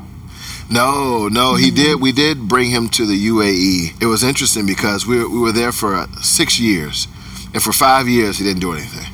No, 0.70 1.28
no, 1.28 1.56
he 1.56 1.72
did. 1.72 2.00
We 2.00 2.12
did 2.12 2.48
bring 2.48 2.72
him 2.72 2.90
to 2.90 3.06
the 3.06 3.28
UAE. 3.28 4.02
It 4.02 4.06
was 4.06 4.24
interesting 4.24 4.66
because 4.66 5.06
we 5.06 5.18
were, 5.18 5.30
we 5.30 5.40
were 5.40 5.52
there 5.52 5.72
for 5.72 6.08
six 6.22 6.60
years, 6.60 7.08
and 7.54 7.62
for 7.62 7.74
five 7.74 8.08
years 8.08 8.38
he 8.38 8.46
didn't 8.46 8.62
do 8.62 8.74
anything. 8.74 9.11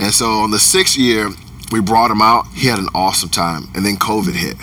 And 0.00 0.14
so 0.14 0.26
on 0.26 0.50
the 0.50 0.58
sixth 0.58 0.96
year, 0.96 1.28
we 1.70 1.80
brought 1.80 2.10
him 2.10 2.22
out. 2.22 2.46
He 2.54 2.68
had 2.68 2.78
an 2.78 2.88
awesome 2.94 3.28
time, 3.28 3.68
and 3.74 3.84
then 3.84 3.96
COVID 3.96 4.34
hit. 4.34 4.56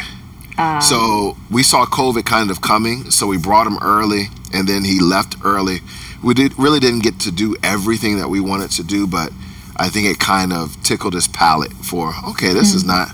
Ah. 0.57 0.79
So 0.79 1.37
we 1.51 1.63
saw 1.63 1.85
COVID 1.85 2.25
kind 2.25 2.49
of 2.49 2.61
coming, 2.61 3.11
so 3.11 3.27
we 3.27 3.37
brought 3.37 3.67
him 3.67 3.77
early, 3.81 4.25
and 4.51 4.67
then 4.67 4.83
he 4.83 4.99
left 4.99 5.35
early. 5.45 5.79
We 6.23 6.33
did 6.33 6.57
really 6.57 6.79
didn't 6.79 7.03
get 7.03 7.19
to 7.21 7.31
do 7.31 7.55
everything 7.63 8.17
that 8.17 8.29
we 8.29 8.41
wanted 8.41 8.71
to 8.71 8.83
do, 8.83 9.05
but 9.05 9.31
I 9.77 9.89
think 9.89 10.07
it 10.07 10.19
kind 10.19 10.51
of 10.51 10.81
tickled 10.83 11.13
his 11.13 11.27
palate 11.27 11.73
for 11.73 12.13
okay, 12.29 12.53
this 12.53 12.73
is 12.73 12.81
hmm. 12.81 12.89
not 12.89 13.09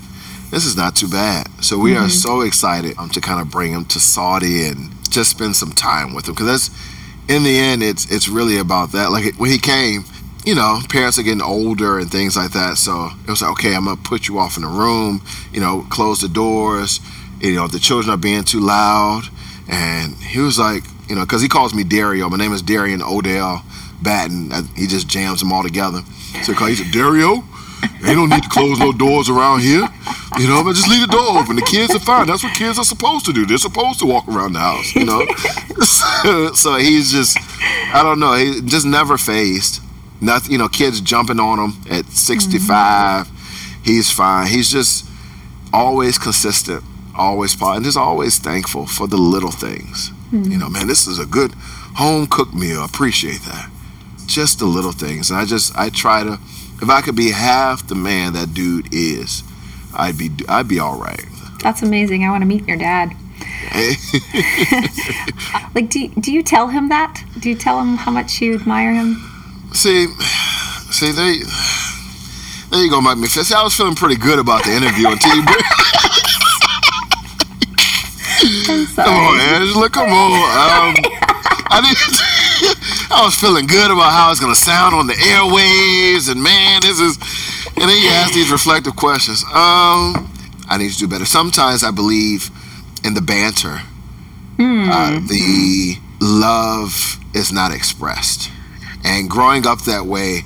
this 0.50 0.64
is 0.64 0.76
not 0.76 0.96
too 0.96 1.08
bad. 1.08 1.48
So 1.62 1.78
we 1.78 1.94
are 1.94 2.04
hmm. 2.04 2.08
so 2.08 2.40
excited 2.40 2.96
um, 2.98 3.10
to 3.10 3.20
kind 3.20 3.40
of 3.40 3.50
bring 3.50 3.72
him 3.72 3.84
to 3.86 4.00
Saudi 4.00 4.66
and 4.66 4.90
just 5.10 5.30
spend 5.30 5.56
some 5.56 5.72
time 5.72 6.14
with 6.14 6.26
him 6.26 6.34
because 6.34 6.46
that's 6.46 6.70
in 7.28 7.42
the 7.44 7.56
end 7.58 7.82
it's 7.82 8.10
it's 8.10 8.28
really 8.28 8.58
about 8.58 8.92
that. 8.92 9.10
Like 9.10 9.26
it, 9.26 9.38
when 9.38 9.50
he 9.50 9.58
came, 9.58 10.04
you 10.44 10.54
know, 10.54 10.80
parents 10.88 11.18
are 11.18 11.22
getting 11.22 11.42
older 11.42 11.98
and 11.98 12.10
things 12.10 12.36
like 12.36 12.52
that. 12.52 12.76
So 12.76 13.10
it 13.26 13.30
was 13.30 13.42
like, 13.42 13.52
okay, 13.52 13.74
I'm 13.74 13.84
gonna 13.84 14.00
put 14.02 14.28
you 14.28 14.38
off 14.38 14.56
in 14.56 14.64
a 14.64 14.68
room, 14.68 15.22
you 15.52 15.60
know, 15.60 15.86
close 15.90 16.20
the 16.20 16.28
doors. 16.28 17.00
You 17.40 17.56
know, 17.56 17.66
the 17.66 17.78
children 17.78 18.12
are 18.12 18.18
being 18.18 18.44
too 18.44 18.60
loud, 18.60 19.24
and 19.68 20.14
he 20.16 20.38
was 20.38 20.58
like, 20.58 20.84
you 21.08 21.14
know, 21.14 21.22
because 21.22 21.42
he 21.42 21.48
calls 21.48 21.74
me 21.74 21.84
Dario. 21.84 22.28
My 22.28 22.38
name 22.38 22.52
is 22.52 22.62
Darian 22.62 23.02
Odell 23.02 23.64
Batten. 24.02 24.50
He 24.76 24.86
just 24.86 25.08
jams 25.08 25.40
them 25.40 25.52
all 25.52 25.62
together. 25.62 26.00
So 26.42 26.52
he 26.52 26.74
said, 26.74 26.92
Dario, 26.92 27.44
they 28.02 28.14
don't 28.14 28.30
need 28.30 28.42
to 28.42 28.48
close 28.48 28.78
no 28.78 28.92
doors 28.92 29.28
around 29.28 29.60
here. 29.60 29.86
You 30.38 30.48
know, 30.48 30.64
but 30.64 30.74
just 30.74 30.88
leave 30.88 31.06
the 31.06 31.12
door 31.12 31.38
open. 31.38 31.56
The 31.56 31.62
kids 31.62 31.94
are 31.94 32.00
fine. 32.00 32.26
That's 32.26 32.42
what 32.42 32.54
kids 32.54 32.78
are 32.78 32.84
supposed 32.84 33.24
to 33.26 33.32
do. 33.32 33.46
They're 33.46 33.58
supposed 33.58 34.00
to 34.00 34.06
walk 34.06 34.26
around 34.26 34.54
the 34.54 34.58
house, 34.58 34.94
you 34.94 35.04
know? 35.04 35.24
so, 35.80 36.52
so 36.54 36.76
he's 36.76 37.12
just, 37.12 37.38
I 37.94 38.02
don't 38.02 38.18
know, 38.18 38.34
he 38.34 38.60
just 38.62 38.84
never 38.84 39.16
phased. 39.16 39.83
Nothing, 40.20 40.52
you 40.52 40.58
know, 40.58 40.68
kids 40.68 41.00
jumping 41.00 41.40
on 41.40 41.58
him 41.58 41.72
at 41.90 42.06
65. 42.06 43.26
Mm-hmm. 43.26 43.82
He's 43.84 44.10
fine. 44.10 44.46
He's 44.46 44.70
just 44.70 45.06
always 45.72 46.18
consistent, 46.18 46.82
always 47.16 47.54
positive, 47.54 47.76
and 47.76 47.84
just 47.84 47.98
always 47.98 48.38
thankful 48.38 48.86
for 48.86 49.06
the 49.06 49.16
little 49.16 49.50
things. 49.50 50.10
Mm-hmm. 50.30 50.52
You 50.52 50.58
know, 50.58 50.68
man, 50.68 50.86
this 50.86 51.06
is 51.06 51.18
a 51.18 51.26
good 51.26 51.52
home 51.96 52.26
cooked 52.26 52.54
meal. 52.54 52.84
Appreciate 52.84 53.42
that. 53.42 53.70
Just 54.26 54.58
the 54.58 54.66
little 54.66 54.92
things. 54.92 55.30
And 55.30 55.38
I 55.38 55.44
just, 55.44 55.76
I 55.76 55.90
try 55.90 56.24
to, 56.24 56.38
if 56.80 56.88
I 56.88 57.02
could 57.02 57.16
be 57.16 57.30
half 57.30 57.86
the 57.86 57.94
man 57.94 58.32
that 58.32 58.54
dude 58.54 58.92
is, 58.92 59.42
I'd 59.94 60.16
be, 60.16 60.30
I'd 60.48 60.68
be 60.68 60.78
all 60.78 60.98
right. 60.98 61.24
That's 61.62 61.82
amazing. 61.82 62.24
I 62.24 62.30
want 62.30 62.42
to 62.42 62.46
meet 62.46 62.66
your 62.66 62.78
dad. 62.78 63.12
Like, 65.74 65.90
do, 65.90 66.08
do 66.08 66.32
you 66.32 66.42
tell 66.42 66.68
him 66.68 66.88
that? 66.90 67.24
Do 67.40 67.50
you 67.50 67.56
tell 67.56 67.80
him 67.80 67.96
how 67.96 68.12
much 68.12 68.40
you 68.40 68.54
admire 68.54 68.92
him? 68.92 69.33
See, 69.74 70.06
see, 70.90 71.12
they, 71.12 71.38
there 72.70 72.82
you 72.84 72.90
go, 72.90 73.00
Mike 73.00 73.18
McPherson. 73.18 73.44
See, 73.44 73.54
I 73.54 73.62
was 73.62 73.74
feeling 73.76 73.94
pretty 73.94 74.16
good 74.16 74.38
about 74.38 74.64
the 74.64 74.70
interview 74.72 75.08
until 75.08 75.34
you 75.34 75.44
bring. 75.44 75.60
Come 78.96 79.14
on, 79.14 79.40
Angela, 79.40 79.90
come 79.90 80.10
on. 80.10 80.32
Um, 80.32 80.94
I 81.70 81.80
did. 81.82 81.96
I 83.10 83.22
was 83.24 83.34
feeling 83.34 83.66
good 83.66 83.90
about 83.90 84.12
how 84.12 84.30
it's 84.30 84.40
gonna 84.40 84.54
sound 84.54 84.94
on 84.94 85.06
the 85.06 85.14
airwaves, 85.14 86.30
and 86.30 86.42
man, 86.42 86.80
this 86.82 87.00
is. 87.00 87.18
And 87.76 87.90
then 87.90 88.00
you 88.02 88.08
ask 88.10 88.32
these 88.32 88.50
reflective 88.52 88.94
questions. 88.96 89.42
Um, 89.44 90.30
I 90.68 90.76
need 90.78 90.92
to 90.92 90.98
do 90.98 91.08
better. 91.08 91.24
Sometimes 91.24 91.82
I 91.82 91.90
believe 91.90 92.50
in 93.02 93.14
the 93.14 93.20
banter. 93.22 93.80
Uh, 94.90 95.18
the 95.26 95.96
love 96.20 97.18
is 97.34 97.52
not 97.52 97.72
expressed, 97.74 98.50
and 99.04 99.28
growing 99.28 99.66
up 99.66 99.82
that 99.82 100.06
way, 100.06 100.40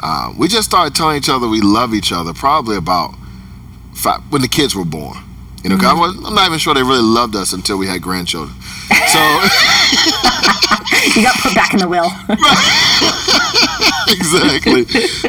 uh, 0.00 0.32
we 0.36 0.48
just 0.48 0.68
started 0.68 0.94
telling 0.94 1.16
each 1.16 1.28
other 1.28 1.48
we 1.48 1.60
love 1.60 1.94
each 1.94 2.12
other 2.12 2.32
probably 2.32 2.76
about 2.76 3.14
five, 3.94 4.20
when 4.30 4.42
the 4.42 4.48
kids 4.48 4.74
were 4.74 4.84
born. 4.84 5.18
You 5.62 5.70
know, 5.70 5.76
was, 5.76 6.16
I'm 6.26 6.34
not 6.34 6.46
even 6.46 6.58
sure 6.58 6.74
they 6.74 6.82
really 6.82 7.02
loved 7.02 7.36
us 7.36 7.52
until 7.52 7.78
we 7.78 7.86
had 7.86 8.02
grandchildren. 8.02 8.60
So. 9.08 9.40
You 11.16 11.24
got 11.24 11.34
put 11.36 11.54
back 11.54 11.74
in 11.74 11.80
the 11.80 11.88
will. 11.88 12.10
exactly. 14.08 14.86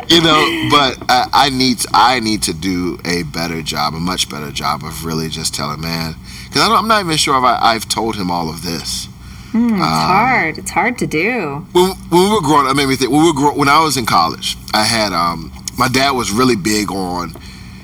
You 0.07 0.21
know, 0.21 0.69
but 0.69 0.97
I, 1.09 1.27
I 1.33 1.49
need 1.49 1.79
to, 1.79 1.89
I 1.93 2.19
need 2.19 2.43
to 2.43 2.53
do 2.53 2.99
a 3.03 3.23
better 3.23 3.61
job, 3.61 3.93
a 3.93 3.99
much 3.99 4.29
better 4.29 4.51
job 4.51 4.83
of 4.83 5.03
really 5.03 5.29
just 5.29 5.53
telling 5.53 5.81
man, 5.81 6.15
because 6.45 6.61
I'm 6.61 6.87
not 6.87 7.03
even 7.03 7.17
sure 7.17 7.37
if 7.37 7.43
I, 7.43 7.59
I've 7.61 7.89
told 7.89 8.15
him 8.15 8.31
all 8.31 8.49
of 8.49 8.61
this. 8.61 9.07
It's 9.53 9.81
hard. 9.81 10.57
It's 10.57 10.71
hard 10.71 10.97
to 10.99 11.07
do. 11.07 11.65
When, 11.73 11.91
when 12.09 12.23
we 12.23 12.29
were 12.35 12.41
growing, 12.41 12.65
up, 12.65 12.73
it 12.73 12.77
made 12.77 12.87
me 12.87 12.95
think. 12.95 13.11
When 13.11 13.21
we 13.21 13.27
were 13.27 13.33
grow, 13.33 13.53
when 13.55 13.69
I 13.69 13.83
was 13.83 13.97
in 13.97 14.05
college, 14.05 14.57
I 14.73 14.83
had 14.83 15.13
um, 15.13 15.51
my 15.77 15.87
dad 15.87 16.11
was 16.11 16.31
really 16.31 16.55
big 16.55 16.91
on 16.91 17.33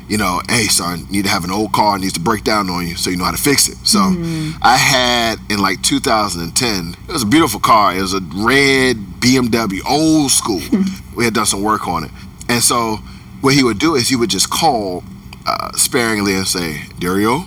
you 0.10 0.18
know, 0.18 0.42
hey 0.50 0.64
son, 0.64 1.02
you 1.02 1.18
need 1.18 1.26
to 1.26 1.30
have 1.30 1.44
an 1.44 1.52
old 1.52 1.72
car 1.72 2.00
needs 2.00 2.14
to 2.14 2.20
break 2.20 2.44
down 2.44 2.68
on 2.70 2.88
you 2.88 2.96
so 2.96 3.12
you 3.12 3.16
know 3.16 3.26
how 3.26 3.32
to 3.32 3.38
fix 3.38 3.70
it. 3.70 3.78
So 3.86 4.00
I 4.62 4.76
had 4.76 5.36
in 5.50 5.60
like 5.60 5.84
2010, 5.84 6.96
it 7.08 7.12
was 7.12 7.22
a 7.22 7.28
beautiful 7.28 7.60
car. 7.60 7.96
It 7.96 8.02
was 8.02 8.16
a 8.16 8.20
red 8.20 8.98
BMW, 9.22 9.82
old 9.88 10.32
school. 10.32 10.62
we 11.16 11.26
had 11.26 11.36
done 11.36 11.46
some 11.46 11.62
work 11.62 11.88
on 11.88 12.04
it, 12.04 12.12
and 12.50 12.64
so 12.64 12.98
what 13.42 13.54
he 13.54 13.64
would 13.64 13.78
do 13.80 13.96
is 13.96 14.10
he 14.10 14.16
would 14.16 14.32
just 14.32 14.50
call 14.50 15.04
uh, 15.46 15.72
sparingly 15.74 16.34
and 16.34 16.48
say, 16.48 16.88
Dario, 16.98 17.46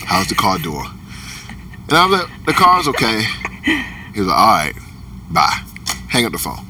how's 0.00 0.26
the 0.26 0.34
car 0.34 0.58
doing? 0.58 0.86
And 1.90 1.98
I 1.98 2.06
was 2.06 2.20
like, 2.20 2.46
the 2.46 2.52
car's 2.52 2.86
okay. 2.88 3.22
He 4.14 4.20
was 4.20 4.28
like, 4.28 4.38
all 4.38 4.46
right, 4.46 4.74
bye. 5.28 5.60
Hang 6.08 6.24
up 6.24 6.30
the 6.30 6.38
phone. 6.38 6.64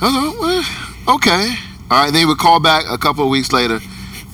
I 0.00 0.06
was 0.06 0.14
like, 0.14 0.40
well, 1.06 1.16
okay. 1.16 1.54
All 1.88 2.02
right, 2.02 2.10
then 2.12 2.20
he 2.20 2.24
would 2.26 2.38
call 2.38 2.58
back 2.58 2.84
a 2.90 2.98
couple 2.98 3.22
of 3.22 3.30
weeks 3.30 3.52
later. 3.52 3.78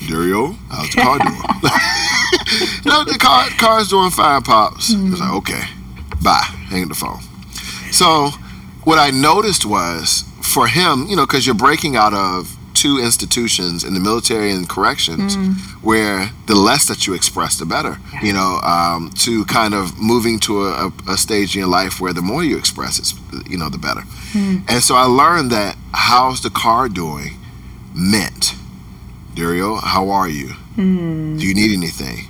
Dario, 0.08 0.52
how's 0.70 0.88
the 0.90 1.02
car 1.02 1.18
doing? 1.18 1.36
no, 2.86 3.04
the 3.04 3.18
car 3.20 3.46
car's 3.58 3.88
doing 3.88 4.10
fine, 4.10 4.42
pops. 4.42 4.88
He 4.88 5.10
was 5.10 5.20
like, 5.20 5.34
okay, 5.34 5.64
bye. 6.22 6.42
Hang 6.68 6.84
up 6.84 6.88
the 6.88 6.94
phone. 6.94 7.20
So 7.92 8.30
what 8.84 8.98
I 8.98 9.10
noticed 9.10 9.66
was 9.66 10.24
for 10.40 10.66
him, 10.66 11.06
you 11.08 11.16
know, 11.16 11.26
because 11.26 11.46
you're 11.46 11.54
breaking 11.54 11.94
out 11.94 12.14
of 12.14 12.56
two 12.82 12.98
institutions 12.98 13.84
in 13.84 13.94
the 13.94 14.00
military 14.00 14.50
and 14.50 14.68
corrections 14.68 15.36
where 15.82 16.30
the 16.46 16.54
less 16.56 16.88
that 16.88 17.06
you 17.06 17.14
express, 17.14 17.56
the 17.56 17.64
better. 17.64 17.96
You 18.20 18.32
know, 18.32 18.58
um, 18.64 19.10
to 19.24 19.44
kind 19.44 19.72
of 19.72 19.96
moving 20.00 20.40
to 20.40 20.52
a, 20.66 20.92
a, 21.08 21.16
stage 21.16 21.54
in 21.54 21.60
your 21.60 21.68
life 21.68 22.00
where 22.00 22.12
the 22.12 22.22
more 22.22 22.42
you 22.42 22.58
express, 22.58 22.98
it's, 22.98 23.14
you 23.48 23.56
know, 23.56 23.68
the 23.68 23.78
better. 23.78 24.02
And 24.68 24.82
so 24.82 24.96
I 24.96 25.04
learned 25.04 25.52
that 25.52 25.76
how's 25.92 26.42
the 26.42 26.50
car 26.50 26.88
doing 26.88 27.38
meant, 27.94 28.54
Dario, 29.34 29.76
how 29.76 30.10
are 30.10 30.28
you? 30.28 30.54
Do 31.38 31.46
you 31.46 31.54
need 31.54 31.72
anything? 31.72 32.28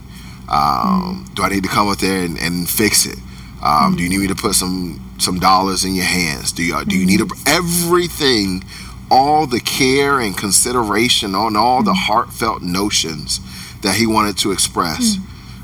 Um, 0.51 1.31
Do 1.35 1.45
I 1.45 1.49
need 1.49 1.63
to 1.63 1.71
come 1.71 1.89
up 1.89 1.99
there 1.99 2.25
and, 2.27 2.37
and 2.39 2.69
fix 2.69 3.07
it? 3.07 3.19
Um, 3.63 3.97
Do 3.97 4.03
you 4.03 4.11
need 4.11 4.21
me 4.21 4.27
to 4.27 4.35
put 4.35 4.55
some 4.55 5.01
some 5.19 5.39
dollars 5.39 5.85
in 5.85 5.95
your 5.95 6.11
hands? 6.21 6.53
Do 6.53 6.63
you 6.63 6.85
do 6.85 6.95
you 6.99 7.07
need 7.07 7.21
a, 7.23 7.29
everything? 7.47 8.65
All 9.15 9.47
the 9.47 9.61
care 9.61 10.19
and 10.21 10.35
consideration 10.37 11.35
on 11.35 11.55
all 11.55 11.83
the 11.83 11.93
heartfelt 11.93 12.63
notions 12.63 13.41
that 13.83 13.97
he 13.97 14.07
wanted 14.07 14.39
to 14.39 14.53
express 14.53 15.19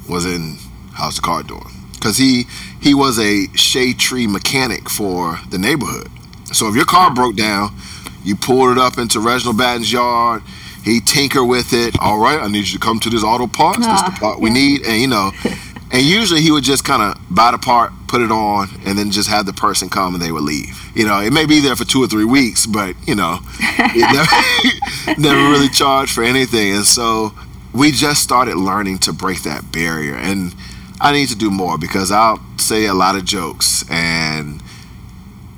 was 0.06 0.26
in 0.26 0.58
how's 0.92 1.16
the 1.16 1.22
car 1.22 1.42
doing? 1.42 1.72
Because 1.94 2.18
he 2.18 2.44
he 2.80 2.92
was 2.94 3.18
a 3.18 3.46
shade 3.56 3.98
tree 3.98 4.26
mechanic 4.26 4.90
for 4.90 5.40
the 5.48 5.56
neighborhood. 5.58 6.08
So 6.52 6.68
if 6.68 6.74
your 6.76 6.84
car 6.84 7.12
broke 7.14 7.36
down, 7.36 7.74
you 8.22 8.36
pulled 8.36 8.72
it 8.72 8.78
up 8.78 8.98
into 8.98 9.18
Reginald 9.20 9.56
Batten's 9.56 9.90
yard. 9.92 10.42
He 10.84 11.00
tinker 11.00 11.44
with 11.44 11.72
it. 11.72 11.94
All 12.00 12.18
right, 12.18 12.40
I 12.40 12.48
need 12.48 12.66
you 12.68 12.78
to 12.78 12.78
come 12.78 12.98
to 13.00 13.10
this 13.10 13.24
auto 13.24 13.46
parts. 13.46 13.78
This 13.78 13.86
the 14.02 14.12
Ah, 14.12 14.16
part 14.20 14.40
we 14.40 14.50
need, 14.50 14.86
and 14.86 15.00
you 15.00 15.08
know, 15.08 15.32
and 15.90 16.02
usually 16.02 16.40
he 16.40 16.50
would 16.50 16.64
just 16.64 16.84
kind 16.84 17.02
of 17.02 17.20
buy 17.30 17.50
the 17.50 17.58
part, 17.58 17.92
put 18.08 18.20
it 18.20 18.30
on, 18.30 18.68
and 18.84 18.98
then 18.98 19.10
just 19.10 19.28
have 19.28 19.46
the 19.46 19.52
person 19.52 19.88
come 19.88 20.14
and 20.14 20.22
they 20.22 20.32
would 20.32 20.42
leave. 20.42 20.90
You 20.94 21.06
know, 21.06 21.20
it 21.20 21.32
may 21.32 21.46
be 21.46 21.60
there 21.60 21.76
for 21.76 21.84
two 21.84 22.02
or 22.02 22.06
three 22.06 22.24
weeks, 22.24 22.66
but 22.66 22.94
you 23.06 23.14
know, 23.14 23.38
it 23.60 25.16
never, 25.16 25.20
never 25.20 25.50
really 25.50 25.68
charged 25.68 26.12
for 26.12 26.22
anything. 26.22 26.74
And 26.74 26.84
so 26.84 27.32
we 27.72 27.90
just 27.90 28.22
started 28.22 28.56
learning 28.56 28.98
to 29.00 29.12
break 29.12 29.42
that 29.42 29.72
barrier. 29.72 30.16
And 30.16 30.54
I 31.00 31.12
need 31.12 31.28
to 31.28 31.36
do 31.36 31.50
more 31.50 31.78
because 31.78 32.10
I'll 32.10 32.40
say 32.58 32.86
a 32.86 32.94
lot 32.94 33.16
of 33.16 33.24
jokes 33.24 33.84
and 33.88 34.62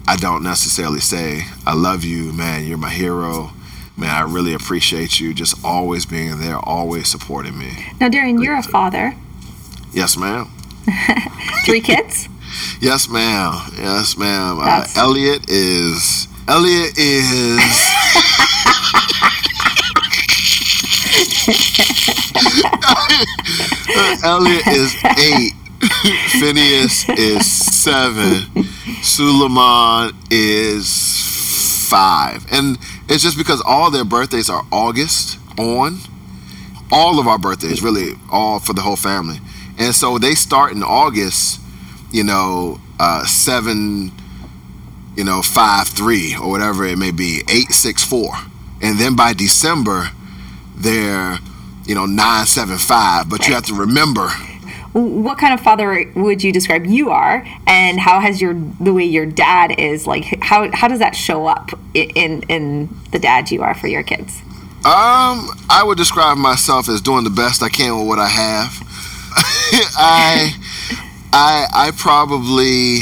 I 0.06 0.16
don't 0.16 0.42
necessarily 0.42 1.00
say, 1.00 1.44
I 1.66 1.74
love 1.74 2.04
you, 2.04 2.32
man, 2.32 2.66
you're 2.66 2.78
my 2.78 2.90
hero. 2.90 3.52
Man, 3.96 4.10
I 4.10 4.22
really 4.22 4.54
appreciate 4.54 5.20
you 5.20 5.34
just 5.34 5.62
always 5.64 6.06
being 6.06 6.40
there, 6.40 6.58
always 6.58 7.08
supporting 7.08 7.58
me. 7.58 7.86
Now, 8.00 8.08
Darian, 8.08 8.40
you're 8.40 8.56
a 8.56 8.62
father. 8.62 9.14
Yes, 9.92 10.16
ma'am. 10.16 10.50
Three 11.64 11.80
kids. 11.80 12.28
Yes, 12.80 13.08
ma'am. 13.08 13.54
Yes, 13.76 14.16
ma'am. 14.16 14.58
Uh, 14.60 14.84
Elliot 14.96 15.48
is. 15.48 16.26
Elliot 16.48 16.98
is. 16.98 17.60
Elliot 24.24 24.66
is 24.66 24.94
eight. 25.18 25.52
Phineas 26.40 27.08
is 27.10 27.46
seven. 27.46 28.64
Suleiman 29.02 30.12
is 30.30 31.86
five. 31.88 32.44
And 32.52 32.78
it's 33.08 33.22
just 33.22 33.38
because 33.38 33.62
all 33.66 33.90
their 33.90 34.04
birthdays 34.04 34.50
are 34.50 34.64
August 34.72 35.38
on. 35.58 35.98
All 36.92 37.20
of 37.20 37.28
our 37.28 37.38
birthdays, 37.38 37.82
really, 37.82 38.14
all 38.32 38.58
for 38.58 38.72
the 38.72 38.82
whole 38.82 38.96
family. 38.96 39.38
And 39.80 39.94
so 39.94 40.18
they 40.18 40.34
start 40.34 40.72
in 40.72 40.82
August, 40.82 41.60
you 42.12 42.22
know, 42.22 42.78
uh, 43.00 43.24
seven, 43.24 44.12
you 45.16 45.24
know, 45.24 45.42
five, 45.42 45.88
three, 45.88 46.36
or 46.36 46.50
whatever 46.50 46.84
it 46.84 46.98
may 46.98 47.10
be, 47.10 47.42
eight, 47.48 47.72
six, 47.72 48.04
four. 48.04 48.32
And 48.82 48.98
then 48.98 49.16
by 49.16 49.32
December, 49.32 50.10
they're, 50.76 51.38
you 51.86 51.94
know, 51.94 52.06
nine, 52.06 52.46
seven, 52.46 52.78
five. 52.78 53.28
But 53.30 53.48
you 53.48 53.54
have 53.54 53.64
to 53.66 53.74
remember 53.74 54.28
What 54.92 55.38
kind 55.38 55.54
of 55.54 55.60
father 55.60 56.04
would 56.16 56.42
you 56.42 56.52
describe 56.52 56.84
you 56.84 57.10
are, 57.10 57.46
and 57.66 58.00
how 58.00 58.18
has 58.20 58.40
your 58.42 58.54
the 58.80 58.92
way 58.92 59.04
your 59.04 59.24
dad 59.24 59.78
is 59.78 60.06
like? 60.06 60.24
How 60.42 60.68
how 60.72 60.88
does 60.88 60.98
that 60.98 61.14
show 61.14 61.46
up 61.46 61.70
in 61.94 62.42
in 62.48 62.88
the 63.12 63.20
dad 63.20 63.50
you 63.52 63.62
are 63.62 63.74
for 63.74 63.86
your 63.86 64.02
kids? 64.02 64.42
Um, 64.84 65.48
I 65.68 65.82
would 65.84 65.96
describe 65.98 66.38
myself 66.38 66.88
as 66.88 67.00
doing 67.00 67.22
the 67.22 67.30
best 67.30 67.62
I 67.62 67.68
can 67.68 67.98
with 67.98 68.08
what 68.08 68.18
I 68.18 68.28
have. 68.28 68.82
I, 69.96 70.52
I, 71.32 71.66
I 71.72 71.90
probably, 71.96 73.00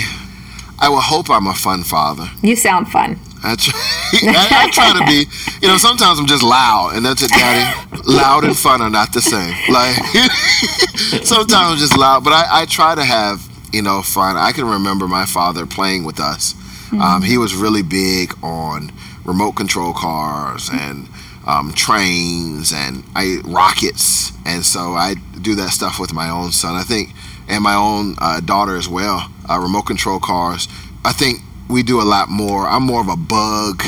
I 0.78 0.88
would 0.88 1.02
hope 1.02 1.30
I'm 1.30 1.46
a 1.46 1.54
fun 1.54 1.82
father. 1.82 2.30
You 2.42 2.56
sound 2.56 2.88
fun. 2.88 3.18
I 3.42 3.54
try, 3.54 3.74
I, 4.34 4.48
I 4.66 4.70
try 4.70 4.98
to 4.98 5.04
be, 5.06 5.26
you 5.62 5.68
know, 5.68 5.76
sometimes 5.76 6.18
I'm 6.18 6.26
just 6.26 6.42
loud, 6.42 6.92
and 6.94 7.04
that's 7.06 7.22
it, 7.22 7.30
Daddy. 7.30 8.02
loud 8.04 8.44
and 8.44 8.56
fun 8.56 8.82
are 8.82 8.90
not 8.90 9.12
the 9.12 9.20
same. 9.20 9.54
Like, 9.72 9.94
sometimes 11.24 11.72
I'm 11.72 11.78
just 11.78 11.96
loud, 11.96 12.24
but 12.24 12.32
I, 12.32 12.62
I 12.62 12.66
try 12.66 12.94
to 12.94 13.04
have, 13.04 13.46
you 13.72 13.82
know, 13.82 14.02
fun. 14.02 14.36
I 14.36 14.52
can 14.52 14.64
remember 14.64 15.06
my 15.06 15.24
father 15.24 15.66
playing 15.66 16.04
with 16.04 16.18
us. 16.18 16.54
Um, 16.92 17.22
he 17.22 17.36
was 17.36 17.54
really 17.54 17.82
big 17.82 18.34
on 18.42 18.90
remote 19.24 19.52
control 19.52 19.92
cars 19.92 20.70
and 20.72 21.06
um, 21.48 21.72
trains 21.72 22.72
and 22.74 23.02
I, 23.16 23.38
rockets, 23.42 24.32
and 24.44 24.64
so 24.64 24.92
I 24.92 25.14
do 25.40 25.54
that 25.54 25.70
stuff 25.70 25.98
with 25.98 26.12
my 26.12 26.28
own 26.28 26.52
son. 26.52 26.76
I 26.76 26.82
think, 26.82 27.14
and 27.48 27.64
my 27.64 27.74
own 27.74 28.16
uh, 28.18 28.40
daughter 28.40 28.76
as 28.76 28.86
well. 28.86 29.30
Uh, 29.48 29.58
remote 29.58 29.86
control 29.86 30.20
cars. 30.20 30.68
I 31.04 31.12
think 31.12 31.40
we 31.68 31.82
do 31.82 32.00
a 32.00 32.04
lot 32.04 32.28
more. 32.28 32.68
I'm 32.68 32.82
more 32.82 33.00
of 33.00 33.08
a 33.08 33.16
bug, 33.16 33.82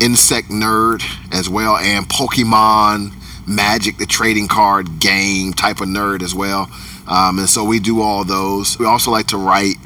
insect 0.00 0.48
nerd 0.48 1.02
as 1.32 1.48
well, 1.48 1.76
and 1.76 2.08
Pokemon, 2.08 3.12
Magic, 3.48 3.98
the 3.98 4.06
trading 4.06 4.46
card 4.46 5.00
game 5.00 5.52
type 5.52 5.80
of 5.80 5.88
nerd 5.88 6.22
as 6.22 6.36
well. 6.36 6.70
Um, 7.08 7.40
and 7.40 7.48
so 7.48 7.64
we 7.64 7.80
do 7.80 8.00
all 8.00 8.24
those. 8.24 8.78
We 8.78 8.86
also 8.86 9.10
like 9.10 9.26
to 9.28 9.36
write. 9.36 9.76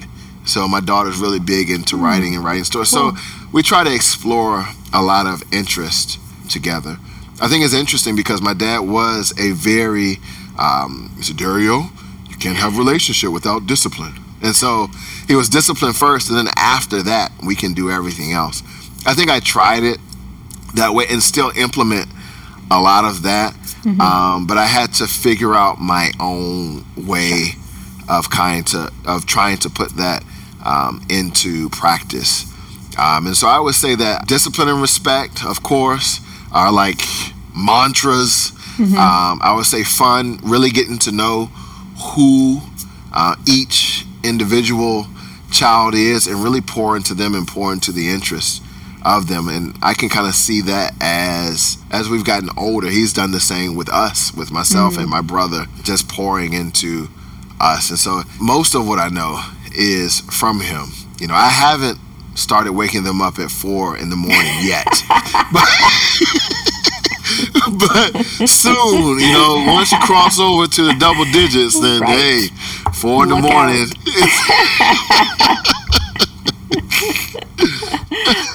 So 0.45 0.69
my 0.69 0.81
daughter's 0.81 1.19
really 1.19 1.41
big 1.41 1.71
into 1.71 1.97
writing 1.97 2.37
and 2.37 2.45
writing 2.45 2.63
stories. 2.65 2.91
So 2.91 3.13
we 3.53 3.63
try 3.63 3.83
to 3.83 3.93
explore 3.93 4.67
a 4.93 5.03
lot 5.03 5.27
of 5.27 5.43
interest 5.53 6.21
together. 6.47 6.97
I 7.41 7.49
think 7.49 7.65
it's 7.65 7.75
interesting 7.75 8.17
because 8.17 8.41
my 8.41 8.55
dad 8.55 8.81
was 8.81 9.33
a 9.39 9.53
very, 9.53 10.17
um, 10.59 11.13
Mr. 11.17 11.37
Dario, 11.37 11.91
you 12.31 12.37
can't 12.39 12.57
have 12.57 12.75
a 12.75 12.79
relationship 12.79 13.31
without 13.31 13.67
discipline. 13.67 14.15
And 14.43 14.55
so 14.55 14.89
he 15.27 15.35
was 15.35 15.49
disciplined 15.49 15.97
first, 15.97 16.29
and 16.29 16.39
then 16.39 16.49
after 16.57 17.03
that, 17.03 17.33
we 17.45 17.55
can 17.55 17.75
do 17.75 17.91
everything 17.91 18.33
else. 18.33 18.63
I 19.07 19.15
think 19.15 19.31
I 19.31 19.41
tried 19.41 19.83
it 19.83 19.99
that 20.75 20.95
way 20.95 21.07
and 21.11 21.23
still 21.23 21.51
implement 21.57 22.09
a 22.71 22.81
lot 22.81 23.05
of 23.05 23.23
that. 23.23 23.55
Um, 24.01 24.47
but 24.47 24.59
I 24.59 24.67
had 24.67 24.93
to 24.95 25.07
figure 25.07 25.55
out 25.55 25.79
my 25.79 26.11
own 26.19 26.85
way 26.97 27.53
of 28.09 28.31
kind 28.31 28.67
to 28.69 28.91
of 29.07 29.27
trying 29.27 29.59
to 29.59 29.71
put 29.71 29.91
that 29.97 30.25
um, 30.65 31.05
into 31.09 31.69
practice. 31.71 32.53
Um, 32.99 33.27
and 33.27 33.37
so 33.37 33.47
I 33.47 33.61
would 33.61 33.75
say 33.75 33.95
that 33.95 34.27
discipline 34.27 34.69
and 34.69 34.81
respect, 34.81 35.45
of 35.45 35.63
course, 35.63 36.21
are 36.53 36.73
like 36.73 37.01
mantras. 37.55 38.53
Um, 38.79 39.41
I 39.43 39.55
would 39.57 39.65
say 39.67 39.83
fun, 39.85 40.39
really 40.43 40.71
getting 40.71 40.99
to 40.99 41.13
know 41.13 41.47
who 42.15 42.61
uh, 43.13 43.37
each 43.49 44.05
individual 44.23 45.07
child 45.51 45.95
is 45.95 46.27
and 46.27 46.43
really 46.45 46.61
pour 46.61 46.97
into 46.97 47.15
them 47.15 47.35
and 47.35 47.49
pour 47.49 47.73
into 47.73 47.91
the 47.93 48.09
interests 48.11 48.61
of 49.03 49.29
them. 49.29 49.49
And 49.49 49.79
i 49.83 49.95
can 49.95 50.09
kind 50.09 50.27
of 50.27 50.35
see 50.35 50.61
that 50.63 50.93
as 51.01 51.79
as 51.91 52.09
we've 52.09 52.25
gotten 52.25 52.51
older 52.59 52.89
he's 52.89 53.13
done 53.13 53.31
the 53.31 53.41
same 53.41 53.77
with 53.77 53.89
us 53.89 54.35
with 54.35 54.51
myself 54.51 54.99
and 54.99 55.09
my 55.09 55.21
brother 55.23 55.67
just 55.83 56.09
pouring 56.09 56.53
into 56.53 57.09
us. 57.61 57.89
And 57.91 57.99
so 57.99 58.23
most 58.41 58.75
of 58.75 58.87
what 58.87 58.99
i 58.99 59.09
know 59.09 59.41
is 59.73 60.21
from 60.21 60.61
him. 60.61 60.89
You 61.19 61.29
know 61.29 61.35
i 61.35 61.49
haven't 61.49 61.99
started 62.37 62.73
waking 62.73 63.05
them 63.05 63.21
up 63.21 63.39
at 63.39 63.51
four 63.51 63.97
in 63.97 64.11
the 64.11 64.17
morning 64.17 64.55
yet 64.63 64.87
but, 65.53 65.69
but 67.79 68.23
soon, 68.47 69.19
you 69.19 69.33
know, 69.33 69.65
once 69.67 69.93
you 69.93 69.99
cross 69.99 70.39
over 70.39 70.67
to 70.67 70.83
the 70.85 70.95
double 70.99 71.25
digits, 71.27 71.79
then 71.81 72.01
Right. 72.01 72.17
hey, 72.19 72.49
four 72.95 73.25
in 73.25 73.31
the 73.31 73.37
morning. 73.37 73.87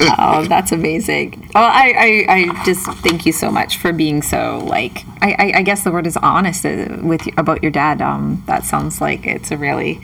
oh, 0.18 0.46
that's 0.48 0.72
amazing. 0.72 1.50
Well, 1.54 1.64
I, 1.66 2.26
I, 2.28 2.34
I 2.34 2.64
just 2.66 2.86
thank 3.04 3.26
you 3.26 3.34
so 3.34 3.52
much 3.52 3.78
for 3.78 3.92
being 3.94 4.22
so 4.22 4.60
like 4.66 5.06
I, 5.22 5.32
I, 5.34 5.54
I 5.58 5.62
guess 5.64 5.84
the 5.84 5.92
word 5.92 6.08
is 6.08 6.18
honest 6.18 6.66
uh, 6.66 6.98
with 7.02 7.22
about 7.38 7.62
your 7.62 7.72
dad. 7.72 8.02
Um, 8.02 8.44
that 8.48 8.64
sounds 8.64 9.02
like 9.02 9.26
it's 9.26 9.52
a 9.52 9.58
really. 9.58 10.00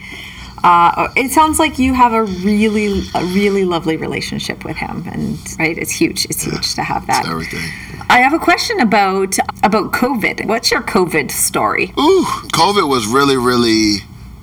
Uh, 0.64 1.08
it 1.16 1.30
sounds 1.30 1.58
like 1.58 1.78
you 1.78 1.94
have 1.94 2.12
a 2.12 2.24
really, 2.24 3.02
a 3.14 3.24
really 3.26 3.64
lovely 3.64 3.96
relationship 3.96 4.64
with 4.64 4.76
him, 4.76 5.04
and 5.06 5.38
right, 5.58 5.76
it's 5.76 5.90
huge. 5.92 6.24
It's 6.26 6.42
huge 6.42 6.74
to 6.74 6.82
have 6.82 7.06
that. 7.06 7.26
Everything. 7.26 7.70
I 8.10 8.20
have 8.20 8.32
a 8.32 8.38
question 8.38 8.80
about 8.80 9.36
about 9.62 9.92
COVID. 9.92 10.46
What's 10.46 10.70
your 10.70 10.82
COVID 10.82 11.30
story? 11.30 11.92
Ooh, 11.98 12.24
COVID 12.52 12.88
was 12.88 13.06
really, 13.06 13.36
really 13.36 13.98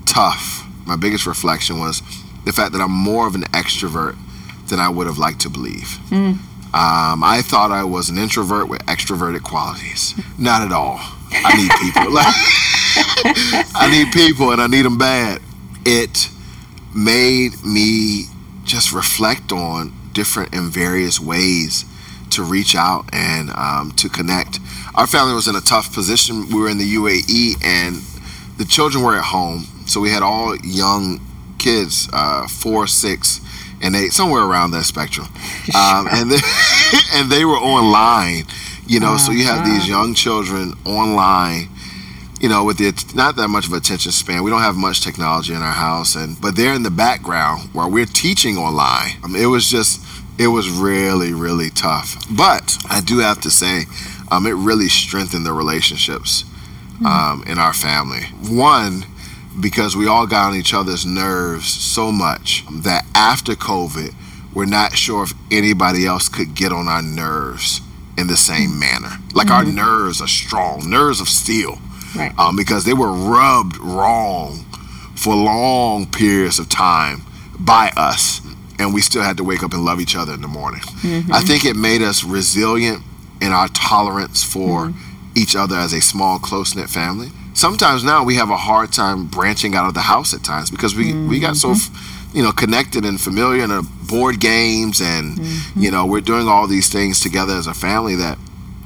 tough. 0.06 0.66
My 0.86 0.96
biggest 0.96 1.26
reflection 1.26 1.80
was 1.80 2.02
the 2.46 2.54
fact 2.54 2.72
that 2.74 2.82
I'm 2.82 2.92
more 2.92 3.28
of 3.28 3.36
an 3.36 3.44
extrovert 3.46 4.16
than 4.70 4.80
I 4.80 4.90
would 4.90 5.08
have 5.08 5.18
liked 5.18 5.42
to 5.42 5.50
believe. 5.50 6.00
Um, 6.76 7.24
I 7.24 7.42
thought 7.42 7.72
I 7.72 7.86
was 7.86 8.10
an 8.10 8.18
introvert 8.18 8.68
with 8.68 8.82
extroverted 8.86 9.44
qualities. 9.44 10.14
Not 10.38 10.62
at 10.62 10.72
all. 10.74 11.00
I 11.32 11.56
need 11.56 11.72
people. 11.80 12.18
I 13.76 13.90
need 13.90 14.12
people, 14.14 14.52
and 14.52 14.62
I 14.62 14.68
need 14.68 14.84
them 14.84 14.98
bad. 14.98 15.42
It 15.86 16.30
made 16.96 17.64
me 17.64 18.26
just 18.64 18.92
reflect 18.92 19.52
on 19.52 19.94
different 20.14 20.54
and 20.56 20.72
various 20.72 21.20
ways 21.20 21.86
to 22.32 22.44
reach 22.44 22.76
out 22.76 23.06
and 23.14 23.50
um, 23.52 23.92
to 23.98 24.10
connect. 24.10 24.60
Our 24.96 25.08
family 25.08 25.34
was 25.34 25.48
in 25.48 25.56
a 25.56 25.62
tough 25.62 25.94
position. 25.94 26.48
We 26.50 26.60
were 26.60 26.70
in 26.70 26.78
the 26.78 26.96
UAE, 26.96 27.64
and 27.64 28.02
the 28.58 28.66
children 28.66 29.04
were 29.04 29.16
at 29.18 29.26
home, 29.26 29.66
so 29.86 30.00
we 30.00 30.10
had 30.10 30.24
all 30.24 30.56
young 30.58 31.22
kids, 31.60 32.10
uh, 32.12 32.48
four, 32.48 32.88
six, 32.88 33.42
and 33.82 33.96
eight, 33.96 34.14
somewhere 34.14 34.44
around 34.44 34.72
that 34.72 34.86
spectrum, 34.86 35.28
um, 35.76 36.08
and 36.12 36.32
they, 36.32 36.40
and 37.14 37.32
they 37.32 37.46
were 37.46 37.58
online. 37.58 38.46
You 38.88 39.00
know, 39.00 39.18
so 39.18 39.32
you 39.32 39.46
have 39.46 39.66
these 39.66 39.88
young 39.88 40.14
children 40.14 40.74
online 40.86 41.70
you 42.46 42.50
know, 42.50 42.64
with 42.64 42.78
the 42.78 42.94
not 43.16 43.36
that 43.38 43.48
much 43.48 43.66
of 43.66 43.74
attention 43.74 44.12
span. 44.12 44.44
We 44.44 44.52
don't 44.52 44.62
have 44.62 44.76
much 44.76 45.02
technology 45.02 45.52
in 45.52 45.64
our 45.64 45.72
house, 45.72 46.14
and 46.14 46.40
but 46.40 46.56
they're 46.56 46.76
in 46.76 46.84
the 46.84 46.92
background 46.92 47.70
while 47.74 47.90
we're 47.90 48.06
teaching 48.06 48.56
online. 48.56 49.14
I 49.24 49.28
mean, 49.28 49.42
it 49.42 49.48
was 49.48 49.68
just, 49.68 50.00
it 50.38 50.50
was 50.50 50.70
really, 50.70 51.34
really 51.34 51.72
tough. 51.72 52.24
But 52.30 52.78
I 52.88 53.02
do 53.02 53.18
have 53.18 53.42
to 53.42 53.50
say, 53.50 53.86
um, 54.30 54.46
it 54.46 54.52
really 54.52 54.90
strengthened 54.90 55.44
the 55.44 55.54
relationships 55.54 56.46
um, 57.04 57.44
in 57.48 57.58
our 57.58 57.74
family. 57.74 58.26
One, 58.48 59.08
because 59.60 59.96
we 59.96 60.08
all 60.08 60.28
got 60.28 60.52
on 60.52 60.56
each 60.56 60.72
other's 60.72 61.04
nerves 61.04 61.68
so 61.68 62.12
much 62.12 62.64
that 62.70 63.08
after 63.16 63.54
COVID, 63.54 64.14
we're 64.54 64.66
not 64.66 64.96
sure 64.96 65.24
if 65.24 65.34
anybody 65.50 66.06
else 66.06 66.30
could 66.30 66.54
get 66.54 66.72
on 66.72 66.88
our 66.88 67.02
nerves 67.02 67.82
in 68.20 68.28
the 68.28 68.38
same 68.38 68.78
manner. 68.78 69.18
Like 69.34 69.50
our 69.50 69.66
nerves 69.66 70.22
are 70.22 70.28
strong, 70.28 70.88
nerves 70.88 71.20
of 71.20 71.28
steel 71.28 71.80
Right. 72.16 72.38
um, 72.40 72.56
because 72.56 72.86
they 72.86 72.94
were 72.94 73.12
rubbed 73.12 73.78
wrong 73.78 74.66
for 75.16 75.36
long 75.36 76.06
periods 76.06 76.60
of 76.60 76.70
time 76.70 77.24
by 77.60 77.92
us, 77.96 78.42
and 78.80 78.94
we 78.94 79.02
still 79.02 79.24
had 79.24 79.38
to 79.38 79.44
wake 79.44 79.64
up 79.64 79.74
and 79.74 79.84
love 79.84 80.00
each 80.00 80.16
other 80.16 80.34
in 80.34 80.42
the 80.42 80.48
morning. 80.48 80.82
Mm-hmm. 80.82 81.34
I 81.34 81.42
think 81.42 81.66
it 81.66 81.76
made 81.76 82.02
us 82.02 82.24
resilient 82.24 83.04
in 83.42 83.52
our 83.52 83.68
tolerance 83.70 84.44
for 84.44 84.88
mm-hmm. 84.88 85.32
each 85.36 85.56
other 85.56 85.76
as 85.76 85.94
a 85.94 86.02
small, 86.02 86.40
close 86.40 86.76
knit 86.76 86.90
family. 86.90 87.30
Sometimes 87.54 88.04
now 88.04 88.24
we 88.24 88.36
have 88.36 88.50
a 88.50 88.58
hard 88.58 88.92
time 88.92 89.28
branching 89.28 89.76
out 89.76 89.88
of 89.88 89.94
the 89.94 90.02
house 90.02 90.34
at 90.34 90.44
times 90.44 90.70
because 90.70 90.94
we, 90.94 91.14
we 91.14 91.40
got 91.40 91.56
so, 91.56 91.70
mm-hmm. 91.70 91.96
f- 91.96 92.36
you 92.36 92.44
know, 92.44 92.52
connected 92.52 93.06
and 93.06 93.20
familiar 93.20 93.64
in 93.64 93.70
the 93.70 93.88
board 94.10 94.42
games, 94.42 95.02
and 95.02 95.40
you 95.76 95.90
know, 95.90 96.06
we're 96.06 96.22
doing 96.22 96.50
all 96.50 96.68
these 96.68 96.90
things 96.90 97.22
together 97.22 97.54
as 97.54 97.68
a 97.68 97.74
family 97.74 98.16
that, 98.16 98.38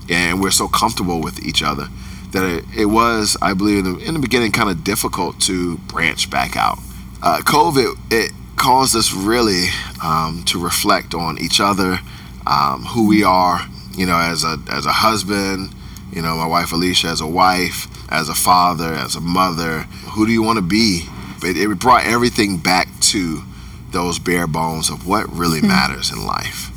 and 0.08 0.39
we're 0.39 0.52
so 0.52 0.68
comfortable 0.68 1.20
with 1.22 1.44
each 1.44 1.63
other 1.63 1.88
that 2.32 2.44
it, 2.44 2.63
it 2.78 2.86
was, 2.86 3.38
I 3.42 3.54
believe, 3.54 3.86
in 3.86 3.94
the, 3.94 4.00
in 4.00 4.13
the 4.13 4.20
beginning, 4.20 4.52
kind 4.52 4.70
of 4.70 4.84
difficult 4.84 5.39
to 5.42 5.78
branch 5.80 6.30
back 6.30 6.56
out. 6.56 6.78
Uh, 7.22 7.39
COVID 7.44 7.98
it 8.12 8.32
caused 8.56 8.96
us 8.96 9.13
really 9.13 9.68
um, 10.04 10.44
to 10.46 10.62
reflect 10.62 11.13
on 11.13 11.39
each 11.39 11.60
other, 11.60 12.00
um, 12.46 12.84
who 12.86 13.08
we 13.08 13.24
are, 13.24 13.68
you 13.96 14.06
know, 14.06 14.18
as 14.18 14.44
a 14.44 14.58
as 14.72 14.86
a 14.86 14.92
husband, 14.92 15.74
you 16.12 16.22
know, 16.22 16.36
my 16.36 16.46
wife 16.48 16.72
Alicia 16.72 17.08
as 17.08 17.22
a 17.22 17.28
wife, 17.28 17.88
as 18.12 18.30
a 18.30 18.36
father, 18.36 18.94
as 18.94 19.15
a 19.15 19.22
mother. 19.22 19.82
Who 20.13 20.26
do 20.26 20.32
you 20.32 20.44
want 20.44 20.58
to 20.58 20.62
be? 20.62 21.08
It, 21.42 21.58
it 21.58 21.80
brought 21.80 22.06
everything 22.06 22.58
back 22.58 22.88
to 23.02 23.44
those 23.92 24.20
bare 24.20 24.48
bones 24.48 24.89
of 24.89 25.08
what 25.08 25.32
really 25.32 25.62
matters 25.62 26.12
in 26.12 26.26
life. 26.26 26.70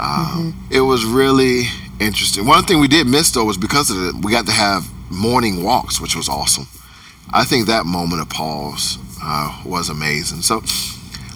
Um, 0.00 0.66
It 0.70 0.82
was 0.82 1.04
really 1.04 1.64
interesting. 2.00 2.46
One 2.46 2.64
thing 2.64 2.80
we 2.80 2.88
did 2.88 3.06
miss 3.06 3.30
though 3.30 3.44
was 3.44 3.56
because 3.56 3.90
of 3.90 3.96
it, 3.96 4.24
we 4.24 4.32
got 4.32 4.46
to 4.46 4.52
have 4.52 4.88
morning 5.10 5.62
walks, 5.62 6.00
which 6.00 6.16
was 6.16 6.28
awesome. 6.28 6.66
I 7.32 7.44
think 7.44 7.66
that 7.66 7.84
moment 7.86 8.22
of 8.22 8.30
pause 8.30 8.98
uh, 9.22 9.62
was 9.64 9.88
amazing. 9.88 10.42
So 10.42 10.62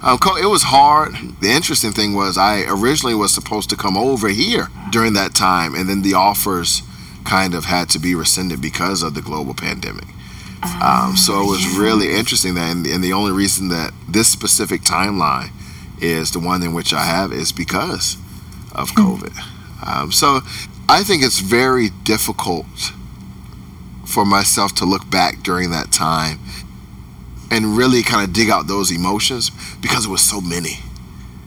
um, 0.03 0.19
it 0.41 0.49
was 0.49 0.65
hard. 0.65 1.15
The 1.41 1.51
interesting 1.51 1.93
thing 1.93 2.15
was 2.15 2.39
I 2.39 2.65
originally 2.67 3.15
was 3.15 3.33
supposed 3.33 3.71
to 3.71 3.77
come 3.77 3.97
over 3.97 4.29
here 4.29 4.69
during 4.91 5.13
that 5.15 5.35
time, 5.35 5.75
and 5.75 5.89
then 5.89 6.03
the 6.03 6.15
offers 6.15 6.83
kind 7.25 7.55
of 7.55 7.67
had 7.67 7.89
to 7.91 7.99
be 7.99 8.15
rescinded 8.15 8.61
because 8.61 9.03
of 9.03 9.15
the 9.15 9.23
global 9.23 9.55
pandemic. 9.55 10.07
Um, 10.83 11.17
so 11.17 11.41
it 11.43 11.47
was 11.47 11.77
really 11.77 12.15
interesting 12.15 12.55
that, 12.55 12.71
and, 12.71 12.87
and 12.87 13.03
the 13.03 13.13
only 13.13 13.33
reason 13.33 13.69
that 13.69 13.93
this 14.09 14.29
specific 14.29 14.83
timeline 14.83 15.51
is 16.01 16.33
the 16.33 16.41
one 16.41 16.63
in 16.63 16.73
which 16.73 16.93
I 16.93 17.05
have 17.05 17.33
is 17.33 17.53
because 17.53 18.17
of 18.75 18.91
COVID. 18.91 19.52
Um, 19.87 20.13
so 20.13 20.41
I 20.89 21.03
think 21.03 21.23
it's 21.23 21.41
very 21.41 21.91
difficult 22.05 22.67
for 24.05 24.25
myself 24.25 24.75
to 24.77 24.85
look 24.85 25.11
back 25.11 25.43
during 25.43 25.71
that 25.71 25.91
time 25.91 26.39
and 27.51 27.77
really 27.77 28.03
kind 28.03 28.27
of 28.27 28.33
dig 28.33 28.51
out 28.51 28.67
those 28.67 28.91
emotions 28.91 29.51
because 29.81 30.07
it 30.07 30.09
was 30.09 30.23
so 30.23 30.41
many. 30.41 30.79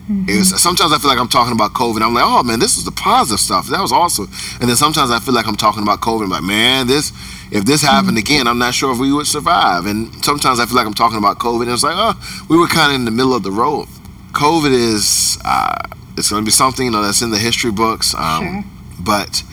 It 0.07 0.37
was, 0.37 0.61
sometimes 0.61 0.93
I 0.93 0.99
feel 0.99 1.09
like 1.09 1.17
I'm 1.17 1.27
talking 1.27 1.53
about 1.53 1.73
COVID. 1.73 2.03
I'm 2.03 2.13
like, 2.13 2.23
oh 2.25 2.43
man, 2.43 2.59
this 2.59 2.77
is 2.77 2.85
the 2.85 2.91
positive 2.91 3.39
stuff. 3.39 3.67
That 3.67 3.81
was 3.81 3.91
awesome. 3.91 4.29
And 4.61 4.69
then 4.69 4.75
sometimes 4.75 5.09
I 5.09 5.19
feel 5.19 5.33
like 5.33 5.47
I'm 5.47 5.55
talking 5.55 5.81
about 5.81 6.01
COVID. 6.01 6.25
I'm 6.25 6.29
like, 6.29 6.43
man, 6.43 6.85
this 6.85 7.11
if 7.51 7.65
this 7.65 7.81
happened 7.81 8.19
again, 8.19 8.47
I'm 8.47 8.59
not 8.59 8.75
sure 8.75 8.91
if 8.91 8.99
we 8.99 9.11
would 9.11 9.25
survive. 9.25 9.87
And 9.87 10.23
sometimes 10.23 10.59
I 10.59 10.67
feel 10.67 10.75
like 10.75 10.85
I'm 10.85 10.93
talking 10.93 11.17
about 11.17 11.39
COVID. 11.39 11.63
And 11.63 11.71
it's 11.71 11.81
like, 11.81 11.95
oh, 11.97 12.45
we 12.49 12.57
were 12.57 12.67
kind 12.67 12.91
of 12.91 12.95
in 12.95 13.05
the 13.05 13.11
middle 13.11 13.33
of 13.33 13.41
the 13.41 13.51
road. 13.51 13.87
COVID 14.33 14.71
is 14.71 15.39
uh, 15.43 15.87
it's 16.17 16.29
going 16.29 16.41
to 16.43 16.45
be 16.45 16.51
something 16.51 16.85
you 16.85 16.91
know 16.91 17.01
that's 17.03 17.21
in 17.21 17.31
the 17.31 17.37
history 17.39 17.71
books. 17.71 18.13
Um, 18.15 18.43
Sure. 18.43 18.63
But 18.99 19.43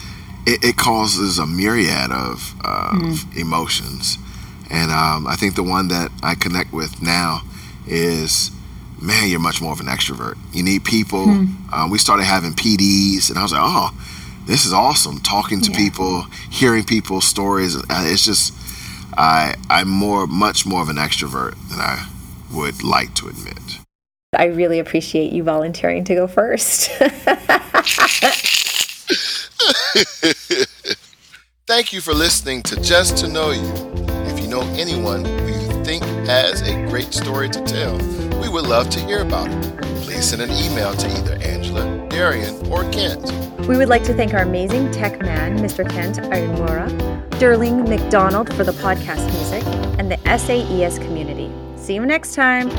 it, 0.46 0.62
it 0.64 0.76
causes 0.76 1.38
a 1.38 1.46
myriad 1.46 2.10
of, 2.12 2.54
of 2.64 3.24
emotions. 3.36 4.16
And 4.70 4.90
um, 4.90 5.26
I 5.26 5.34
think 5.36 5.56
the 5.56 5.62
one 5.64 5.88
that 5.88 6.10
I 6.22 6.34
connect 6.36 6.72
with 6.72 7.02
now 7.02 7.42
is, 7.86 8.50
man, 9.00 9.28
you're 9.28 9.40
much 9.40 9.60
more 9.60 9.72
of 9.72 9.80
an 9.80 9.86
extrovert. 9.86 10.38
You 10.52 10.62
need 10.62 10.84
people. 10.84 11.24
Um, 11.72 11.90
we 11.90 11.98
started 11.98 12.24
having 12.24 12.52
PDs, 12.54 13.28
and 13.30 13.38
I 13.38 13.42
was 13.42 13.52
like, 13.52 13.60
oh, 13.62 13.90
this 14.46 14.64
is 14.64 14.72
awesome. 14.72 15.18
Talking 15.20 15.60
to 15.62 15.70
Yeah. 15.72 15.76
people, 15.76 16.22
hearing 16.50 16.84
people's 16.84 17.26
stories. 17.26 17.76
Uh, 17.76 17.82
It's 18.06 18.24
just, 18.24 18.54
I, 19.18 19.56
I'm 19.68 19.88
more, 19.88 20.26
much 20.26 20.64
more 20.64 20.80
of 20.82 20.88
an 20.88 20.96
extrovert 20.96 21.54
than 21.68 21.80
I 21.80 22.08
would 22.52 22.82
like 22.82 23.14
to 23.16 23.28
admit. 23.28 23.58
I 24.34 24.46
really 24.46 24.78
appreciate 24.78 25.30
you 25.32 25.42
volunteering 25.42 26.04
to 26.04 26.14
go 26.14 26.26
first. 26.26 26.90
Thank 31.66 31.92
you 31.92 32.00
for 32.00 32.14
listening 32.14 32.62
to 32.62 32.80
Just 32.80 33.18
to 33.18 33.28
Know 33.28 33.50
You. 33.50 33.70
If 34.32 34.40
you 34.40 34.48
know 34.48 34.62
anyone 34.74 35.26
who 35.26 35.48
you 35.48 35.84
think 35.84 36.02
has 36.26 36.62
a 36.62 36.72
great 36.88 37.12
story 37.12 37.50
to 37.50 37.62
tell, 37.64 37.98
we 38.40 38.48
would 38.48 38.66
love 38.66 38.88
to 38.90 39.00
hear 39.00 39.20
about 39.20 39.50
it. 39.50 39.82
Please 40.02 40.30
send 40.30 40.40
an 40.40 40.50
email 40.50 40.94
to 40.94 41.08
either 41.18 41.34
Angela, 41.42 42.08
Darian, 42.08 42.54
or 42.72 42.90
Kent. 42.90 43.30
we 43.68 43.76
would 43.76 43.88
like 43.90 44.04
to 44.04 44.14
thank 44.14 44.32
our 44.32 44.42
amazing 44.42 44.90
tech 44.92 45.20
man, 45.20 45.58
Mr. 45.58 45.86
Kent 45.88 46.16
Arimura, 46.16 46.88
Sterling 47.34 47.84
McDonald 47.84 48.52
for 48.54 48.64
the 48.64 48.72
podcast 48.72 49.26
music, 49.26 49.62
and 49.98 50.10
the 50.10 50.16
SAES 50.38 50.98
community. 50.98 51.52
See 51.76 51.94
you 51.94 52.06
next 52.06 52.34
time. 52.34 52.70